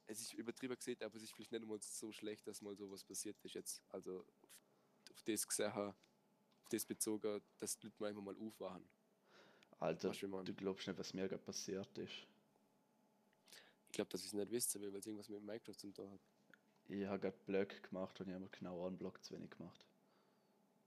[0.07, 3.05] es ist übertrieben gesehen, aber es ist vielleicht nicht einmal so schlecht, dass mal sowas
[3.05, 3.83] passiert ist jetzt.
[3.91, 4.49] Also auf,
[5.13, 5.95] auf das gesehen,
[6.73, 8.85] das bezogen, dass die Leute mal einfach mal aufwachen.
[9.79, 12.27] Alter, Weißt du, glaubst nicht, was mir gerade passiert ist.
[13.87, 16.11] Ich glaube, dass ich es nicht wissen will, weil es irgendwas mit Minecraft zu tun
[16.11, 16.21] hat.
[16.89, 19.85] Ich habe gerade Blöcke gemacht und ich habe genau einen Block zu wenig gemacht.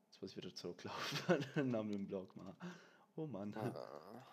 [0.07, 2.55] Jetzt muss ich wieder zurücklaufen und einen Block machen.
[3.15, 3.53] Oh Mann.
[3.55, 4.25] Ah.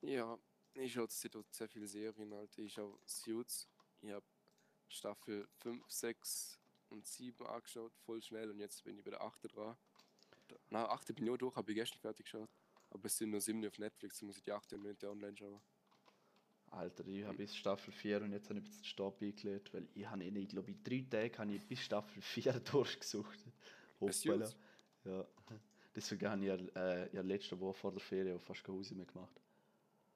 [0.00, 0.38] Ja,
[0.74, 2.56] Ich schaue zurzeit sehr viele Serien, halt.
[2.58, 3.68] Ich schaue Suits.
[4.00, 4.24] Ich habe
[4.88, 6.61] Staffel 5, 6
[6.92, 8.50] und 7 angeschaut, voll schnell.
[8.50, 9.76] Und jetzt bin ich bei der 8 dran.
[10.70, 12.50] Na, 8 bin ich auch durch, habe ich gestern fertig geschaut.
[12.90, 15.36] Aber es sind nur 7 auf Netflix, dann muss ich die 8 und 9 online
[15.36, 15.60] schauen.
[16.70, 20.06] Alter, ich habe bis Staffel 4 und jetzt habe ich bis Stopp eingelegt, weil ich
[20.06, 23.44] habe eh, glaube ich, drei Tage habe ich bis Staffel 4 durchgesucht.
[24.00, 24.50] Hoppala.
[25.04, 25.26] Ja.
[25.94, 28.94] Deswegen habe ich ja, äh, ja letzte Woche vor der Ferien auch fast keine Hause
[28.94, 29.40] mehr gemacht.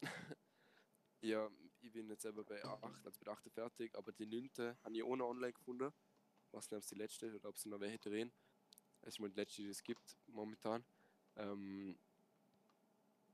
[1.23, 4.77] Ja, ich bin jetzt eben bei 8, also bei der 8 fertig, aber die 9
[4.85, 5.93] habe ich ohne online gefunden.
[6.57, 8.33] Weiß nicht, ob es die letzte oder ob es noch welche drehen.
[9.03, 10.85] Es ist mal die letzte, die es gibt momentan.
[11.37, 11.99] Ähm,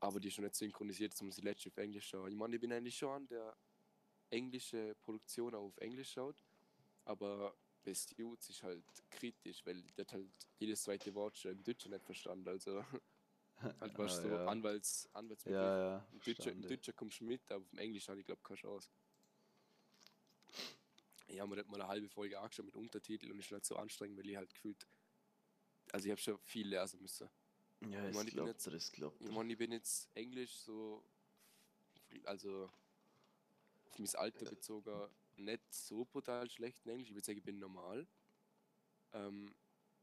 [0.01, 2.29] aber die ist schon nicht synchronisiert, ich die letzte auf Englisch schauen.
[2.29, 3.55] Ich meine, ich bin eigentlich schon an der
[4.29, 6.35] englische Produktion auch auf Englisch schaut,
[7.05, 7.55] aber
[7.85, 11.91] bei Suits ist halt kritisch, weil der hat halt jedes zweite Wort schon im Deutschen
[11.91, 12.49] nicht verstanden.
[12.49, 12.83] Also
[13.79, 14.45] halt was Ah, so ja.
[14.47, 15.61] Anwalts, Anwaltsbegriff.
[15.61, 16.07] Ja, ja,
[16.51, 16.61] Im.
[16.61, 18.89] Deutschen kommst du mit, aber im Englischen habe ich glaube keine Chance.
[21.33, 23.75] Ich habe mir dort mal eine halbe Folge angeschaut mit Untertitel und ist nicht so
[23.75, 24.85] anstrengend, weil ich halt gefühlt.
[25.91, 27.27] Also ich habe schon viel lesen müssen.
[27.81, 30.09] Ja, Ich es meine, ich bin glaubt jetzt- es glaubt Ich meine, ich bin jetzt
[30.15, 31.03] Englisch so.
[32.25, 32.69] Also
[33.85, 37.09] auf mein Alter bezogen nicht so brutal schlecht in Englisch.
[37.09, 38.07] Ich würde sagen, ich bin normal.
[39.13, 39.55] Ähm,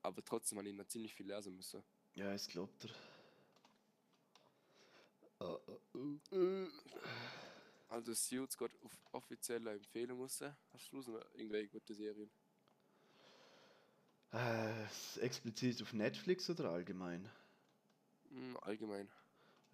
[0.02, 1.82] aber trotzdem habe ich noch ziemlich viel lesen müssen.
[2.14, 2.90] Ja, es glaubt er.
[5.40, 5.58] Äh,
[5.94, 6.70] äh, äh, äh.
[7.90, 10.40] Also Suits Gott auf offizieller Empfehlung muss.
[10.72, 12.30] Hast du noch irgendwelche gute Serien?
[14.32, 14.86] Äh,
[15.20, 17.28] explizit auf Netflix oder allgemein?
[18.30, 19.08] Hm, allgemein.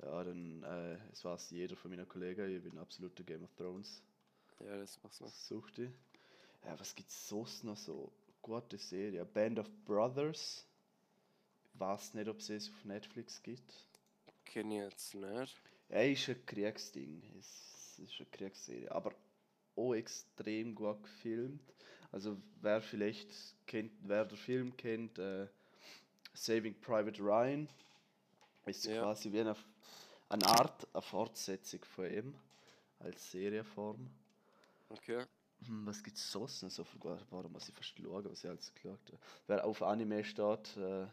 [0.02, 4.02] Ja, dann, äh, es weiß jeder von meinen Kollegen, ich bin absoluter Game of Thrones
[4.60, 5.32] Ja, das machst du.
[5.48, 5.92] Suchte.
[6.64, 8.12] Ja, was gibt's sonst noch so?
[8.42, 9.24] Gute Serie.
[9.24, 10.66] Band of Brothers.
[11.74, 13.72] Weiß nicht, ob es es auf Netflix gibt.
[14.46, 15.60] Kenne ich jetzt nicht.
[15.88, 17.22] Ja, ist ein Kriegsding.
[17.40, 17.46] Es
[17.98, 18.90] ist eine Kriegsserie.
[18.90, 19.12] Aber
[19.76, 21.60] auch extrem gut gefilmt.
[22.12, 23.28] Also wer vielleicht
[23.66, 25.48] kennt, wer den Film kennt, äh,
[26.34, 27.68] Saving Private Ryan,
[28.66, 29.02] ist Ja.
[29.02, 29.56] quasi wie eine,
[30.28, 32.34] eine Art eine Fortsetzung von ihm
[32.98, 34.08] als Serienform.
[34.88, 35.24] Okay.
[35.66, 36.98] Hm, Was gibt es sonst noch so für
[37.30, 39.18] Warum muss ich fast schauen, was ich alles geschaut habe.
[39.46, 41.06] Wer auf Anime steht, äh,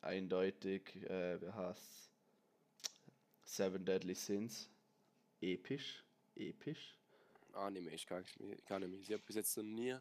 [0.00, 2.10] eindeutig, äh, wie heißt
[3.44, 4.68] Seven Deadly Sins.
[5.40, 6.04] Episch.
[6.34, 6.94] Episch.
[7.52, 8.56] Anime, ich kann nicht mehr.
[8.66, 9.00] Kann nicht mehr.
[9.00, 9.96] Ich habe bis jetzt noch nie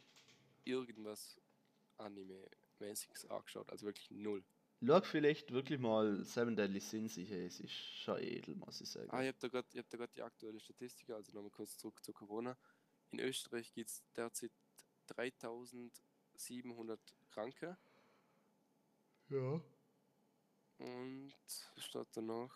[0.65, 1.38] irgendwas
[1.97, 3.69] Anime-mäßiges angeschaut.
[3.71, 4.43] Also wirklich null.
[4.86, 9.10] Schau vielleicht wirklich mal Seven Deadly Sins, ich, es ist schon edel, muss ich sagen.
[9.10, 9.67] Ah, ich habe da gerade
[10.04, 12.56] hab die aktuelle Statistik, also nochmal kurz zurück zu Corona.
[13.10, 14.52] In Österreich gibt es derzeit
[15.08, 17.00] 3700
[17.32, 17.76] Kranke
[19.30, 19.62] Ja.
[20.78, 21.34] und
[21.76, 22.54] was steht da noch?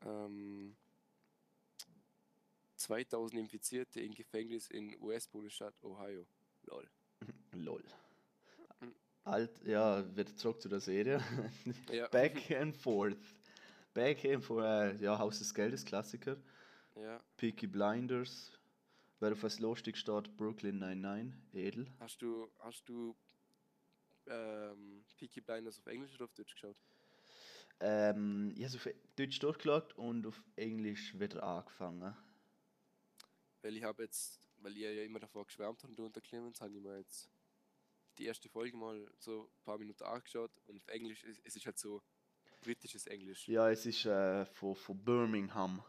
[0.00, 0.76] Ähm,
[2.86, 6.24] 2000 Infizierte im Gefängnis in US-Bundesstaat Ohio.
[6.62, 6.88] Lol.
[7.52, 7.82] Lol.
[8.80, 8.94] Mhm.
[9.24, 11.20] Alt, ja, wieder zurück zu der Serie.
[11.90, 12.06] Ja.
[12.10, 13.18] Back and forth.
[13.92, 16.36] Back and forth, äh, ja, Haus des Geldes, Klassiker.
[16.94, 17.20] Ja.
[17.36, 18.52] Peaky Blinders.
[19.18, 21.86] Wer auf was lustig steht, Brooklyn 99, edel.
[21.98, 23.16] Hast du, hast du
[24.26, 26.76] ähm, Peaky Blinders auf Englisch oder auf Deutsch geschaut?
[27.80, 32.14] Ähm, ich habe auf Deutsch durchgeschaut und auf Englisch wieder angefangen.
[33.62, 36.60] Weil ich habe jetzt, weil ihr ja immer davor geschwärmt habt, du und der Clemens,
[36.60, 37.28] habe ich mir jetzt
[38.18, 41.66] die erste Folge mal so ein paar Minuten angeschaut und auf Englisch, es, es ist
[41.66, 42.02] halt so
[42.62, 43.46] britisches Englisch.
[43.48, 45.82] Ja, es ist äh, von, von Birmingham.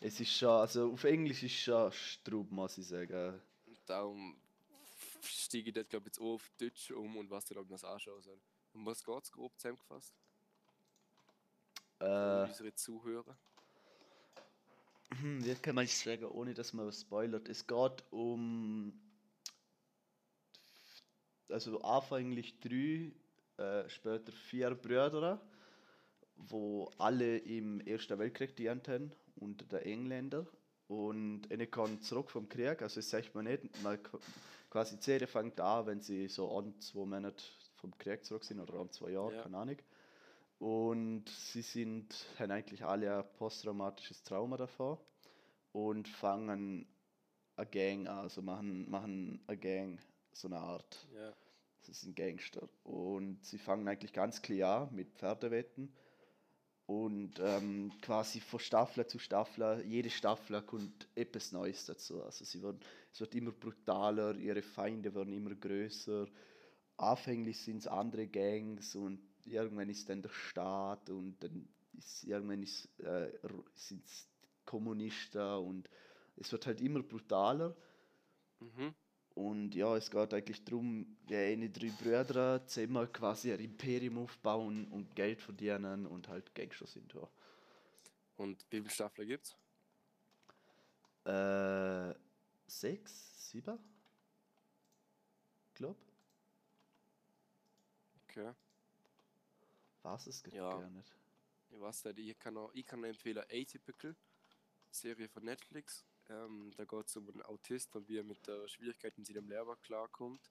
[0.00, 3.40] Es ist schon, also auf Englisch ist schon Strub, muss ich sagen.
[3.66, 4.36] Und darum
[5.22, 7.70] stiege ich dort, glaube ich, jetzt auch auf Deutsch um und was dann, ob ich
[7.70, 8.40] mir das anschauen soll.
[8.72, 10.14] Um was geht es grob zusammengefasst?
[11.98, 13.36] Äh, unsere Zuhörer.
[15.14, 17.48] Hm, Wie kann man es sagen, ohne dass man was spoilert?
[17.48, 18.92] Es geht um.
[21.48, 23.12] Also anfänglich drei,
[23.56, 25.40] äh, später vier Brüder,
[26.34, 30.48] wo alle im Ersten Weltkrieg dient haben unter den Engländern.
[30.88, 33.62] Und eine kommen zurück vom Krieg, also das sagt man nicht.
[33.82, 34.20] Man, qu-
[34.70, 37.44] quasi die Serie fängt an, wenn sie so an zwei Monate
[37.76, 39.42] vom Krieg zurück sind oder an zwei Jahre, Ja.
[39.42, 39.76] keine Ahnung.
[40.58, 44.98] Und sie sind, haben eigentlich alle ein posttraumatisches Trauma davon
[45.72, 46.86] und fangen
[47.56, 49.98] eine Gang an, also machen, machen eine Gang,
[50.32, 51.06] so eine Art.
[51.14, 51.34] Ja.
[51.86, 52.68] Das sind Gangster.
[52.82, 55.92] Und sie fangen eigentlich ganz klar an mit Pferdewetten.
[56.86, 62.22] Und ähm, quasi von Staffel zu Staffel, jede Staffel kommt etwas Neues dazu.
[62.22, 62.80] Also sie werden,
[63.12, 66.26] es wird immer brutaler, ihre Feinde werden immer größer.
[66.96, 72.62] Anfänglich sind es andere Gangs und irgendwann ist dann der Staat und dann ist irgendwann
[72.62, 73.30] ist, äh,
[73.74, 74.28] sind es
[74.64, 75.88] Kommunisten und
[76.36, 77.74] es wird halt immer brutaler.
[78.60, 78.94] Mhm.
[79.34, 84.88] Und ja, es geht eigentlich darum, wie eine drei Brüder zusammen quasi ein Imperium aufbauen
[84.88, 87.12] und Geld verdienen und halt Gangster sind.
[87.12, 87.28] Ja.
[88.36, 89.54] Und wie viele Staffeln gibt's?
[91.24, 92.14] Äh,
[92.66, 93.78] sechs, sieben?
[95.74, 95.96] Glaub.
[98.24, 98.54] Okay.
[100.06, 100.70] Was es gibt Ja.
[100.78, 101.12] gar nicht.
[101.70, 104.14] Ich weiß nicht, ich kann, auch, ich kann empfehlen Atypical,
[104.90, 106.04] Serie von Netflix.
[106.28, 109.48] Ähm, da geht es um einen Autist und wie er mit der Schwierigkeit in seinem
[109.48, 110.50] Lehrer klarkommt.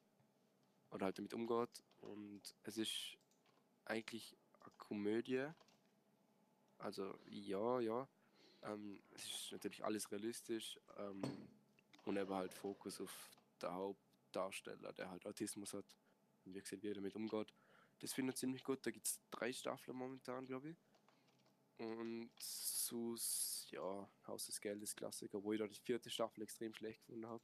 [0.91, 1.81] Oder halt damit umgeht.
[2.01, 3.17] Und es ist
[3.85, 5.47] eigentlich eine Komödie.
[6.77, 8.07] Also, ja, ja.
[8.63, 10.77] Ähm, es ist natürlich alles realistisch.
[10.97, 11.21] Ähm,
[12.03, 13.29] und eben halt Fokus auf
[13.61, 15.85] den Hauptdarsteller, der halt Autismus hat.
[16.45, 17.53] Und wie gesagt, wie er damit umgeht.
[17.99, 18.85] Das finde ich ziemlich gut.
[18.85, 20.77] Da gibt es drei Staffeln momentan, glaube ich.
[21.77, 27.01] Und Sus, ja, Haus des Geldes Klassiker, wo ich da die vierte Staffel extrem schlecht
[27.01, 27.43] gefunden habe.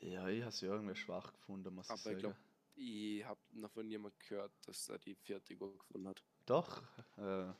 [0.00, 2.16] Ja, ich habe sie irgendwie schwach gefunden, muss ich Aber sagen.
[2.16, 2.38] ich glaube,
[2.74, 6.22] ich habe noch von jemandem gehört, dass er die vierte gut gefunden hat.
[6.46, 6.82] Doch,
[7.16, 7.52] äh,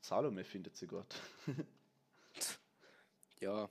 [0.00, 1.14] Salome findet sie gut.
[3.40, 3.70] Ja.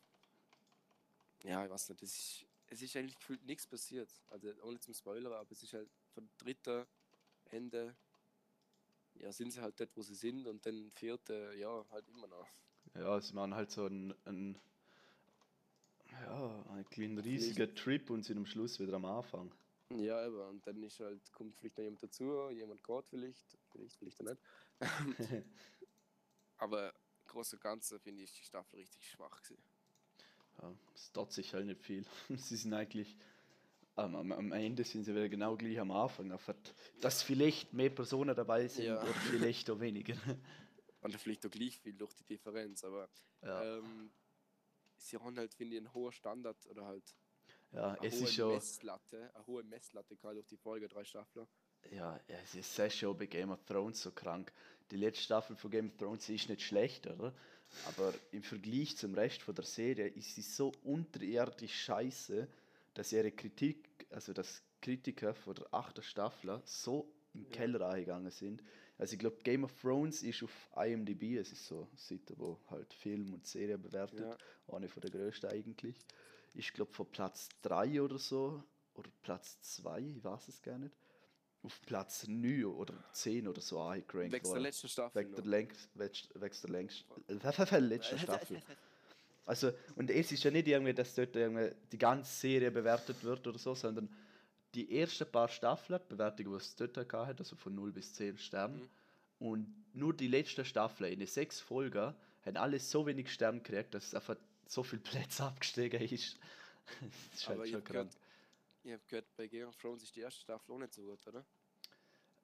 [1.44, 4.10] Ja, ich weiß nicht, es ist, es ist eigentlich gefühlt nichts passiert.
[4.30, 6.88] Also ohne zum Spoiler, aber es ist halt von dritter
[7.52, 7.96] Ende,
[9.16, 12.48] ja, sind sie halt dort, wo sie sind und dann vierte, ja, halt immer noch.
[12.96, 14.60] Ja, sie machen halt so einen, einen
[16.12, 19.52] ja, ein kleinen riesiger Trip und sind am Schluss wieder am Anfang.
[19.90, 20.40] Ja, eben.
[20.40, 24.42] Und dann ist halt, kommt vielleicht noch jemand dazu, jemand geht vielleicht, vielleicht, vielleicht nicht.
[26.58, 26.94] Aber
[27.28, 29.64] groß und Ganze finde ich die Staffel richtig schwach gewesen.
[30.62, 32.06] Ja, es tut sich halt nicht viel.
[32.30, 33.16] Sie sind eigentlich,
[33.98, 36.38] am, am, am Ende sind sie wieder genau gleich am Anfang.
[37.02, 39.02] Dass vielleicht mehr Personen dabei sind Ja.
[39.02, 40.14] oder vielleicht auch weniger.
[41.02, 43.10] Und vielleicht auch gleich viel durch die Differenz, aber
[43.44, 44.12] Ja, ähm,
[44.96, 47.16] sie haben halt, finde ich, einen hohen Standard oder halt
[47.72, 51.04] ja eine es hohe ist schon, Messlatte, eine hohe Messlatte gerade durch die Folge, drei
[51.04, 51.48] Staffeln.
[51.92, 54.52] ja, es ist sehr schon bei Game of Thrones so krank.
[54.92, 57.34] Die letzte Staffel von Game of Thrones ist nicht schlecht, oder?
[57.86, 62.48] Aber im Vergleich zum Rest von der Serie ist sie so unterirdisch scheiße,
[62.98, 67.50] dass ihre Kritik, also dass Kritiker von der achten Staffel so im Ja.
[67.52, 68.64] Keller eingegangen sind.
[68.98, 72.60] Also ich glaube, Game of Thrones ist auf IMDb, es ist so eine Seite, wo
[72.70, 74.38] halt Film und Serie bewertet, Ja.
[74.76, 75.96] eine von der größten eigentlich.
[76.56, 78.64] Ich glaube von Platz 3 oder so,
[78.96, 80.96] oder Platz 2, ich weiß es gar nicht,
[81.62, 83.80] auf Platz 9 oder 10 oder so
[84.46, 84.64] der worden.
[84.64, 85.22] letzte Staffel.
[85.22, 88.62] Wegen der, längst, wächst- wächst der längst, äh, letzten Staffel.
[89.48, 93.48] Also, und es ist ja nicht irgendwie, dass dort irgendwie die ganze Serie bewertet wird
[93.48, 94.10] oder so, sondern
[94.76, 98.38] die ersten paar Staffeln, die Bewertung, die es dort gehabt also von 0 bis 10
[98.38, 98.90] Sternen, Mhm.
[99.40, 103.94] und nur die letzte Staffel, in den sechs Folgen, haben alle so wenig Sterne gekriegt,
[103.96, 106.38] dass es einfach so viel Plätze abgestiegen ist.
[107.32, 108.22] das ist Aber halt ich schon habe gehört, krank.
[108.84, 111.26] ich hab gehört, bei Game of Thrones ist die erste Staffel auch nicht so gut,
[111.28, 111.46] oder?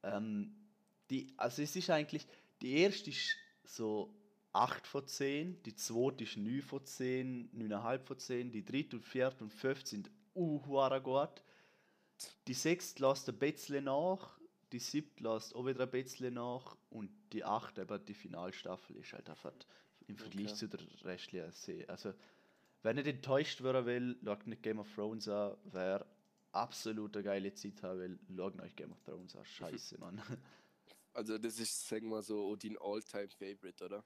[0.03, 0.55] Ähm,
[1.09, 2.27] die, also es ist eigentlich,
[2.61, 4.13] die erste ist so
[4.53, 9.03] 8 von 10, die zweite ist 9 von 10, 9,5 von 10, die dritte und
[9.03, 10.59] vierte und fünfte sind uh,
[11.01, 11.43] gut.
[12.47, 14.39] Die sechste lässt ein bisschen nach,
[14.71, 19.13] die siebte lässt auch wieder ein bisschen nach und die achte, eben die Finalstaffel, ist
[19.13, 19.53] halt einfach
[20.07, 20.55] im Vergleich Okay.
[20.55, 21.89] zu der restlichen Serie.
[21.89, 22.13] Also,
[22.83, 26.05] wenn nicht enttäuscht werden will, schaut nicht Game of Thrones an, wer
[26.51, 29.45] absolut eine geile Zeit haben will, schaut euch Game of Thrones an.
[29.45, 30.21] Scheiße, Mann.
[31.15, 34.03] Also das ist, sagen wir so, dein All-Time-Favorite, oder?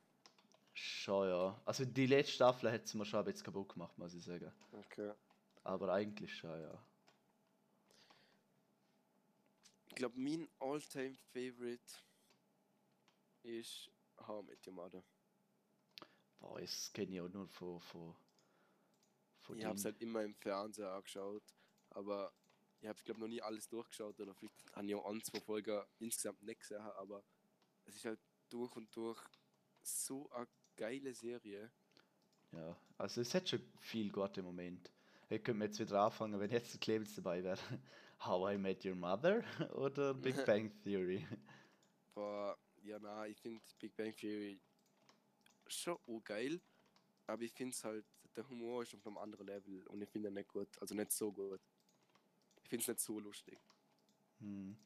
[0.79, 1.59] Schon, ja.
[1.65, 4.51] Also, die letzte Staffel hat es mir schon ein bisschen kaputt gemacht, muss ich sagen.
[4.71, 5.11] Okay.
[5.63, 6.83] Aber eigentlich schon, ja.
[9.87, 11.81] Ich glaube, mein All-Time-Favorite
[13.41, 15.03] ist How I Met Your Mother.
[16.39, 17.81] Boah, das kenne ich auch nur von.
[17.81, 18.15] von,
[19.39, 21.55] von Ich habe es halt immer im Fernsehen angeschaut,
[21.89, 22.31] aber
[22.81, 25.83] ich habe, glaube noch nie alles durchgeschaut oder vielleicht habe ich auch ein, zwei Folgen
[25.97, 27.23] insgesamt nicht gesehen, aber
[27.85, 28.19] es ist halt
[28.49, 29.19] durch und durch
[29.81, 30.47] so eine
[30.77, 31.69] geile Serie.
[32.53, 34.89] Ja, also es hat schon viel gute Moment.
[35.29, 37.57] Ich könnte jetzt wieder anfangen, wenn jetzt Clemens dabei wäre.
[38.25, 39.43] How I Met Your Mother
[39.75, 41.27] oder Big Bang Theory?
[42.15, 44.59] Aber ja, na, ich finde Big Bang Theory
[45.67, 46.61] schon geil,
[47.25, 48.05] aber ich finde es halt,
[48.35, 51.11] der Humor ist auf einem anderen Level und ich finde ihn nicht gut, also nicht
[51.11, 51.59] so gut.
[52.63, 53.59] Ich finde es nicht so lustig.
[54.39, 54.77] Hm.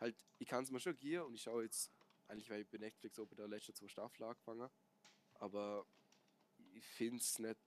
[0.00, 1.92] halt, ich kann es mir schon gehen und ich schaue jetzt,
[2.26, 4.68] eigentlich weil ich bei Netflix auch bei der letzten zwei Staffeln angefangen,
[5.40, 5.86] aber
[6.74, 7.58] ich finde es nicht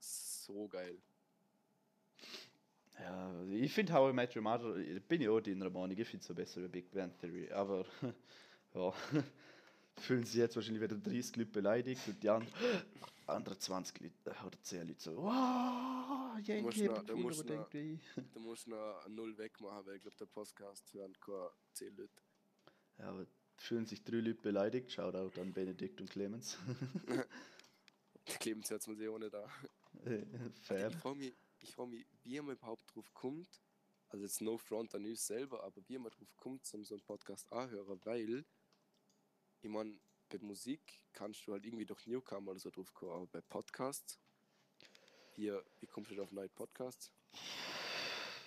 [0.00, 1.00] so geil.
[2.98, 6.08] Ja, ich finde How I Met Your Mother, ich bin ich auch deiner Meinung, ich
[6.08, 7.86] finde es so besser wie Big Bang Theory, aber
[8.74, 8.92] ja,
[9.96, 12.52] fühlen sich jetzt wahrscheinlich wieder 30 Leute beleidigt und die anderen,
[13.26, 17.68] andere 20 Leute äh, oder 10 Leute so, wow, Yankee, habt da musst wo noch-?
[17.70, 22.22] Du musst noch Null wegmachen, weil ich glaube, der Podcast hören keine 10 Leute.
[22.98, 23.26] Ja, aber
[23.58, 24.90] fühlen sich drei Leute beleidigt.
[24.92, 26.58] Shoutout an Benedikt und Clemens.
[28.24, 29.48] Clemens hört man sich ohne da.
[30.62, 30.88] Fair.
[30.88, 33.62] Ich frage mich, ich mich, wie man überhaupt drauf kommt,
[34.08, 37.02] also jetzt no front an uns selber, aber wie man drauf kommt, zum so einen
[37.02, 38.44] Podcast anhören, weil,
[39.60, 39.98] ich meine,
[40.28, 44.18] bei Musik kannst du halt irgendwie durch Newcomer oder so drauf kommen, aber bei Podcasts,
[45.36, 47.12] wie, wie kommst du auf neue Podcasts?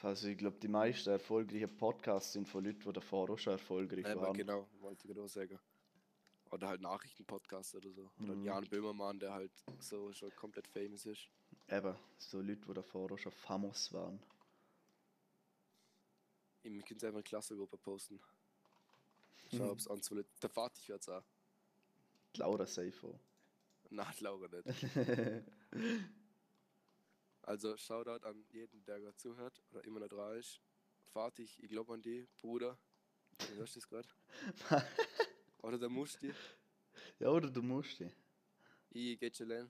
[0.04, 4.06] Also ich glaube, die meisten erfolgreichen Podcasts sind von Leuten, die davor auch schon erfolgreich
[4.06, 4.34] Eben, waren.
[4.34, 5.60] genau, wollte ich gerade auch sagen.
[6.50, 8.10] Oder halt Nachrichtenpodcasts oder so.
[8.20, 8.44] Oder Mhm.
[8.46, 11.30] Jan Böhmermann, der halt so schon komplett famous ist.
[11.70, 14.20] Eben, so Leute, die davor auch schon famos waren.
[16.64, 18.20] Ich können es einfach in die Klassengruppe posten.
[19.54, 20.32] Schau, ob es anzuleiten.
[20.42, 21.24] Der Vater hört es auch.
[22.36, 23.20] Die Laura Seifo.
[23.90, 24.66] Nein, Laura nicht.
[27.44, 30.62] Also Shoutout an jeden, der gerade zuhört oder immer noch dran ist.
[31.08, 32.78] Fatih, ich glaube an die, Bruder.
[33.38, 34.08] Du hörst das gerade?
[35.62, 36.34] Oder der Musti.
[37.20, 38.12] ja, oder du musst dich.
[38.90, 39.70] Ich gehe chillen.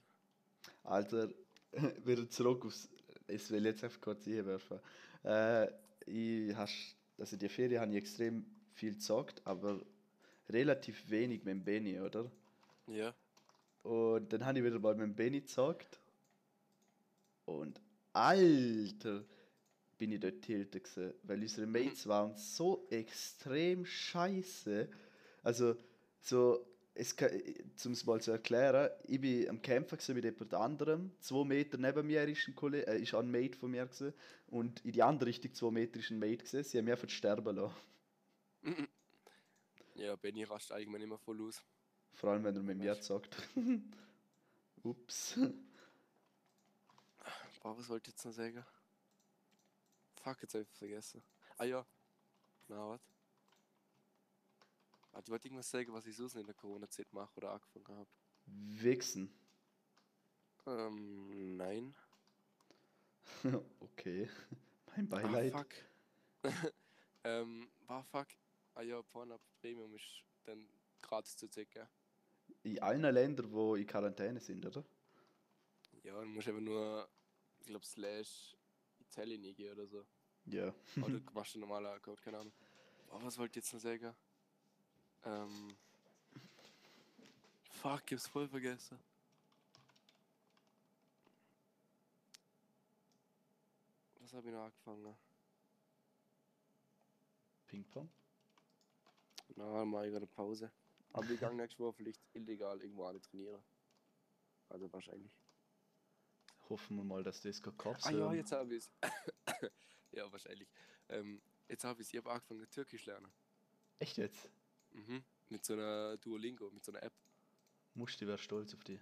[0.83, 1.29] Alter,
[2.05, 2.89] wieder zurück aufs.
[3.27, 4.79] Ich will jetzt einfach kurz einwerfen.
[5.23, 5.67] Äh,
[6.05, 9.81] ich hast, also die Ferien habe ich extrem viel gezockt, aber
[10.49, 12.31] relativ wenig mit dem Benny, oder?
[12.87, 13.13] Ja.
[13.83, 16.00] Und dann habe ich wieder mal mit dem Benny gezockt.
[17.59, 17.81] Und
[18.13, 19.23] Alter,
[19.97, 24.89] bin ich dort tiltet gewesen, weil unsere Mates waren so extrem scheiße.
[25.43, 25.75] Also,
[26.19, 27.15] so, es
[27.85, 31.11] um es mal zu erklären, ich bin am Kämpfen mit jemand anderem.
[31.19, 34.13] Zwei Meter neben mir ist ein, Kollege, äh, ist ein Mate von mir gewesen,
[34.47, 36.63] und in die andere Richtung zwei Meter ist ein Mate gewesen.
[36.63, 37.75] Sie haben mich einfach sterben lassen.
[39.95, 41.61] Ja, Benny rastet eigentlich immer voll aus.
[42.13, 43.35] Vor allem, wenn er mit mir zockt.
[44.83, 45.37] Ups.
[47.61, 48.65] Boah, was wollte ich jetzt noch sagen?
[50.23, 51.23] Fuck, jetzt hab ich vergessen.
[51.57, 51.85] Ah ja.
[52.67, 53.01] Na, was?
[55.13, 58.09] Ah, ich wollte irgendwas sagen, was ich sonst in der Corona-Zeit mache oder angefangen habe.
[58.45, 59.31] Wichsen.
[60.65, 61.95] Ähm, nein.
[63.79, 64.29] okay.
[64.95, 65.53] Mein Ah, Beileid.
[65.53, 65.73] fuck.
[67.23, 68.27] ähm, war fuck.
[68.73, 70.67] Ah ja, Pornhub Premium ist dann
[71.01, 71.87] gratis zu checken.
[72.63, 74.83] In allen Ländern, wo in Quarantäne sind, oder?
[76.03, 77.07] Ja, dann musst du eben nur,
[77.61, 78.55] ich glaube, slash
[78.99, 80.05] Italien eingehen oder so.
[80.45, 80.73] Ja.
[80.97, 82.53] Oder du machst einen normalen Account, keine Ahnung.
[83.11, 84.15] Oh, was wollte ich jetzt noch sagen?
[85.25, 85.75] Ähm.
[87.81, 88.99] Fuck, ich hab's voll vergessen.
[94.19, 95.15] Was habe ich noch angefangen?
[97.67, 98.09] Ping-Pong?
[99.55, 100.71] Na, mal ich gerade Pause.
[101.13, 103.61] Aber ich gehe nächste Woche vielleicht illegal irgendwo alle trainieren.
[104.69, 105.40] Also wahrscheinlich.
[106.71, 108.91] Hoffen wir mal, dass das kein Cops Ah ja, jetzt habe ich es.
[110.11, 110.69] ja, wahrscheinlich.
[111.09, 112.13] Ähm, jetzt habe ich es.
[112.13, 113.29] Ich habe angefangen, Türkisch lernen.
[113.99, 114.49] Echt jetzt?
[114.91, 115.21] Mhm.
[115.49, 117.13] Mit so einer Duolingo, mit so einer App.
[117.93, 119.01] Musti wäre stolz auf dich.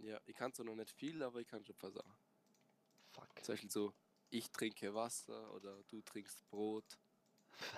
[0.00, 2.14] Ja, ich kann zwar noch nicht viel, aber ich kann schon ein paar Sachen.
[3.08, 3.28] Fuck.
[3.42, 3.94] Zum Beispiel so,
[4.28, 6.98] ich trinke Wasser oder du trinkst Brot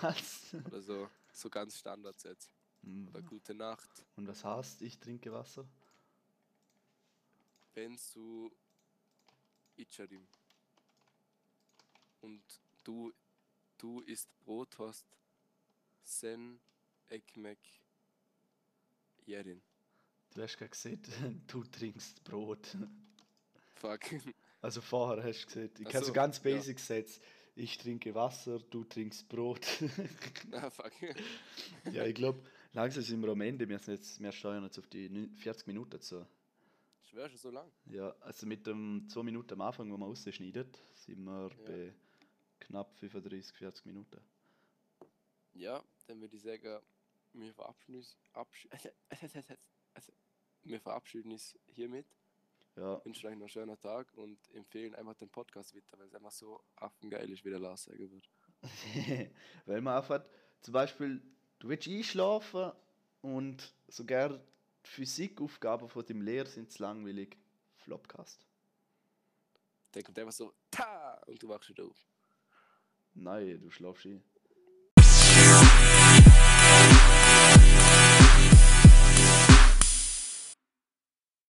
[0.00, 0.56] Was?
[0.66, 1.08] oder so.
[1.32, 2.50] So ganz Standardsätze.
[2.82, 3.06] Hm.
[3.10, 4.04] Oder gute Nacht.
[4.16, 5.68] Und was heißt, ich trinke Wasser?
[7.74, 8.50] Wenn du
[9.78, 10.26] Icharim
[12.20, 12.42] und
[12.84, 13.12] du,
[13.78, 15.06] du isst Brot hast,
[16.02, 16.60] sen
[17.08, 17.58] ekmek
[19.26, 19.62] yerin.
[20.34, 21.08] Du hast gerade gesagt,
[21.46, 22.76] du trinkst Brot.
[23.74, 24.00] Fuck.
[24.60, 26.42] Also vorher hast du gesagt, ich kann so so, ganz ja.
[26.44, 27.20] basic Sätze.
[27.54, 29.66] Ich trinke Wasser, du trinkst Brot.
[30.48, 30.92] Na, fuck.
[31.92, 32.40] ja, ich glaube,
[32.72, 33.68] langsam sind wir am Ende.
[33.68, 36.24] Wir, sind jetzt, wir steuern jetzt auf die neun- 40 Minuten zu.
[37.08, 37.70] Schwer schon so lang.
[37.86, 41.64] Ja, also mit dem 2 Minuten am Anfang, wo man rausschneidet, sind wir Ja.
[41.64, 41.94] bei
[42.60, 44.20] knapp 35, 40 Minuten.
[45.54, 46.80] Ja, dann würde ich sagen,
[47.32, 48.68] wir verabschieden uns, absch
[50.64, 52.06] wir verabschieden uns hiermit.
[52.76, 56.14] Ja, wünschen euch noch einen schönen Tag und empfehlen einfach den Podcast weiter, weil es
[56.14, 58.28] einfach so affengeil ist, wie der Lars sagen wird.
[59.66, 60.24] weil man einfach,
[60.60, 61.20] zum Beispiel,
[61.58, 62.70] du willst einschlafen
[63.22, 64.40] und sogar
[64.84, 67.36] die Physikaufgaben von deinem Lehrer sind zu langweilig.
[67.76, 68.46] Flopcast.
[69.94, 71.22] Der kommt einfach so, ta!
[71.26, 72.06] Und du wachst wieder auf.
[73.14, 74.22] Nein, du schlafst ein.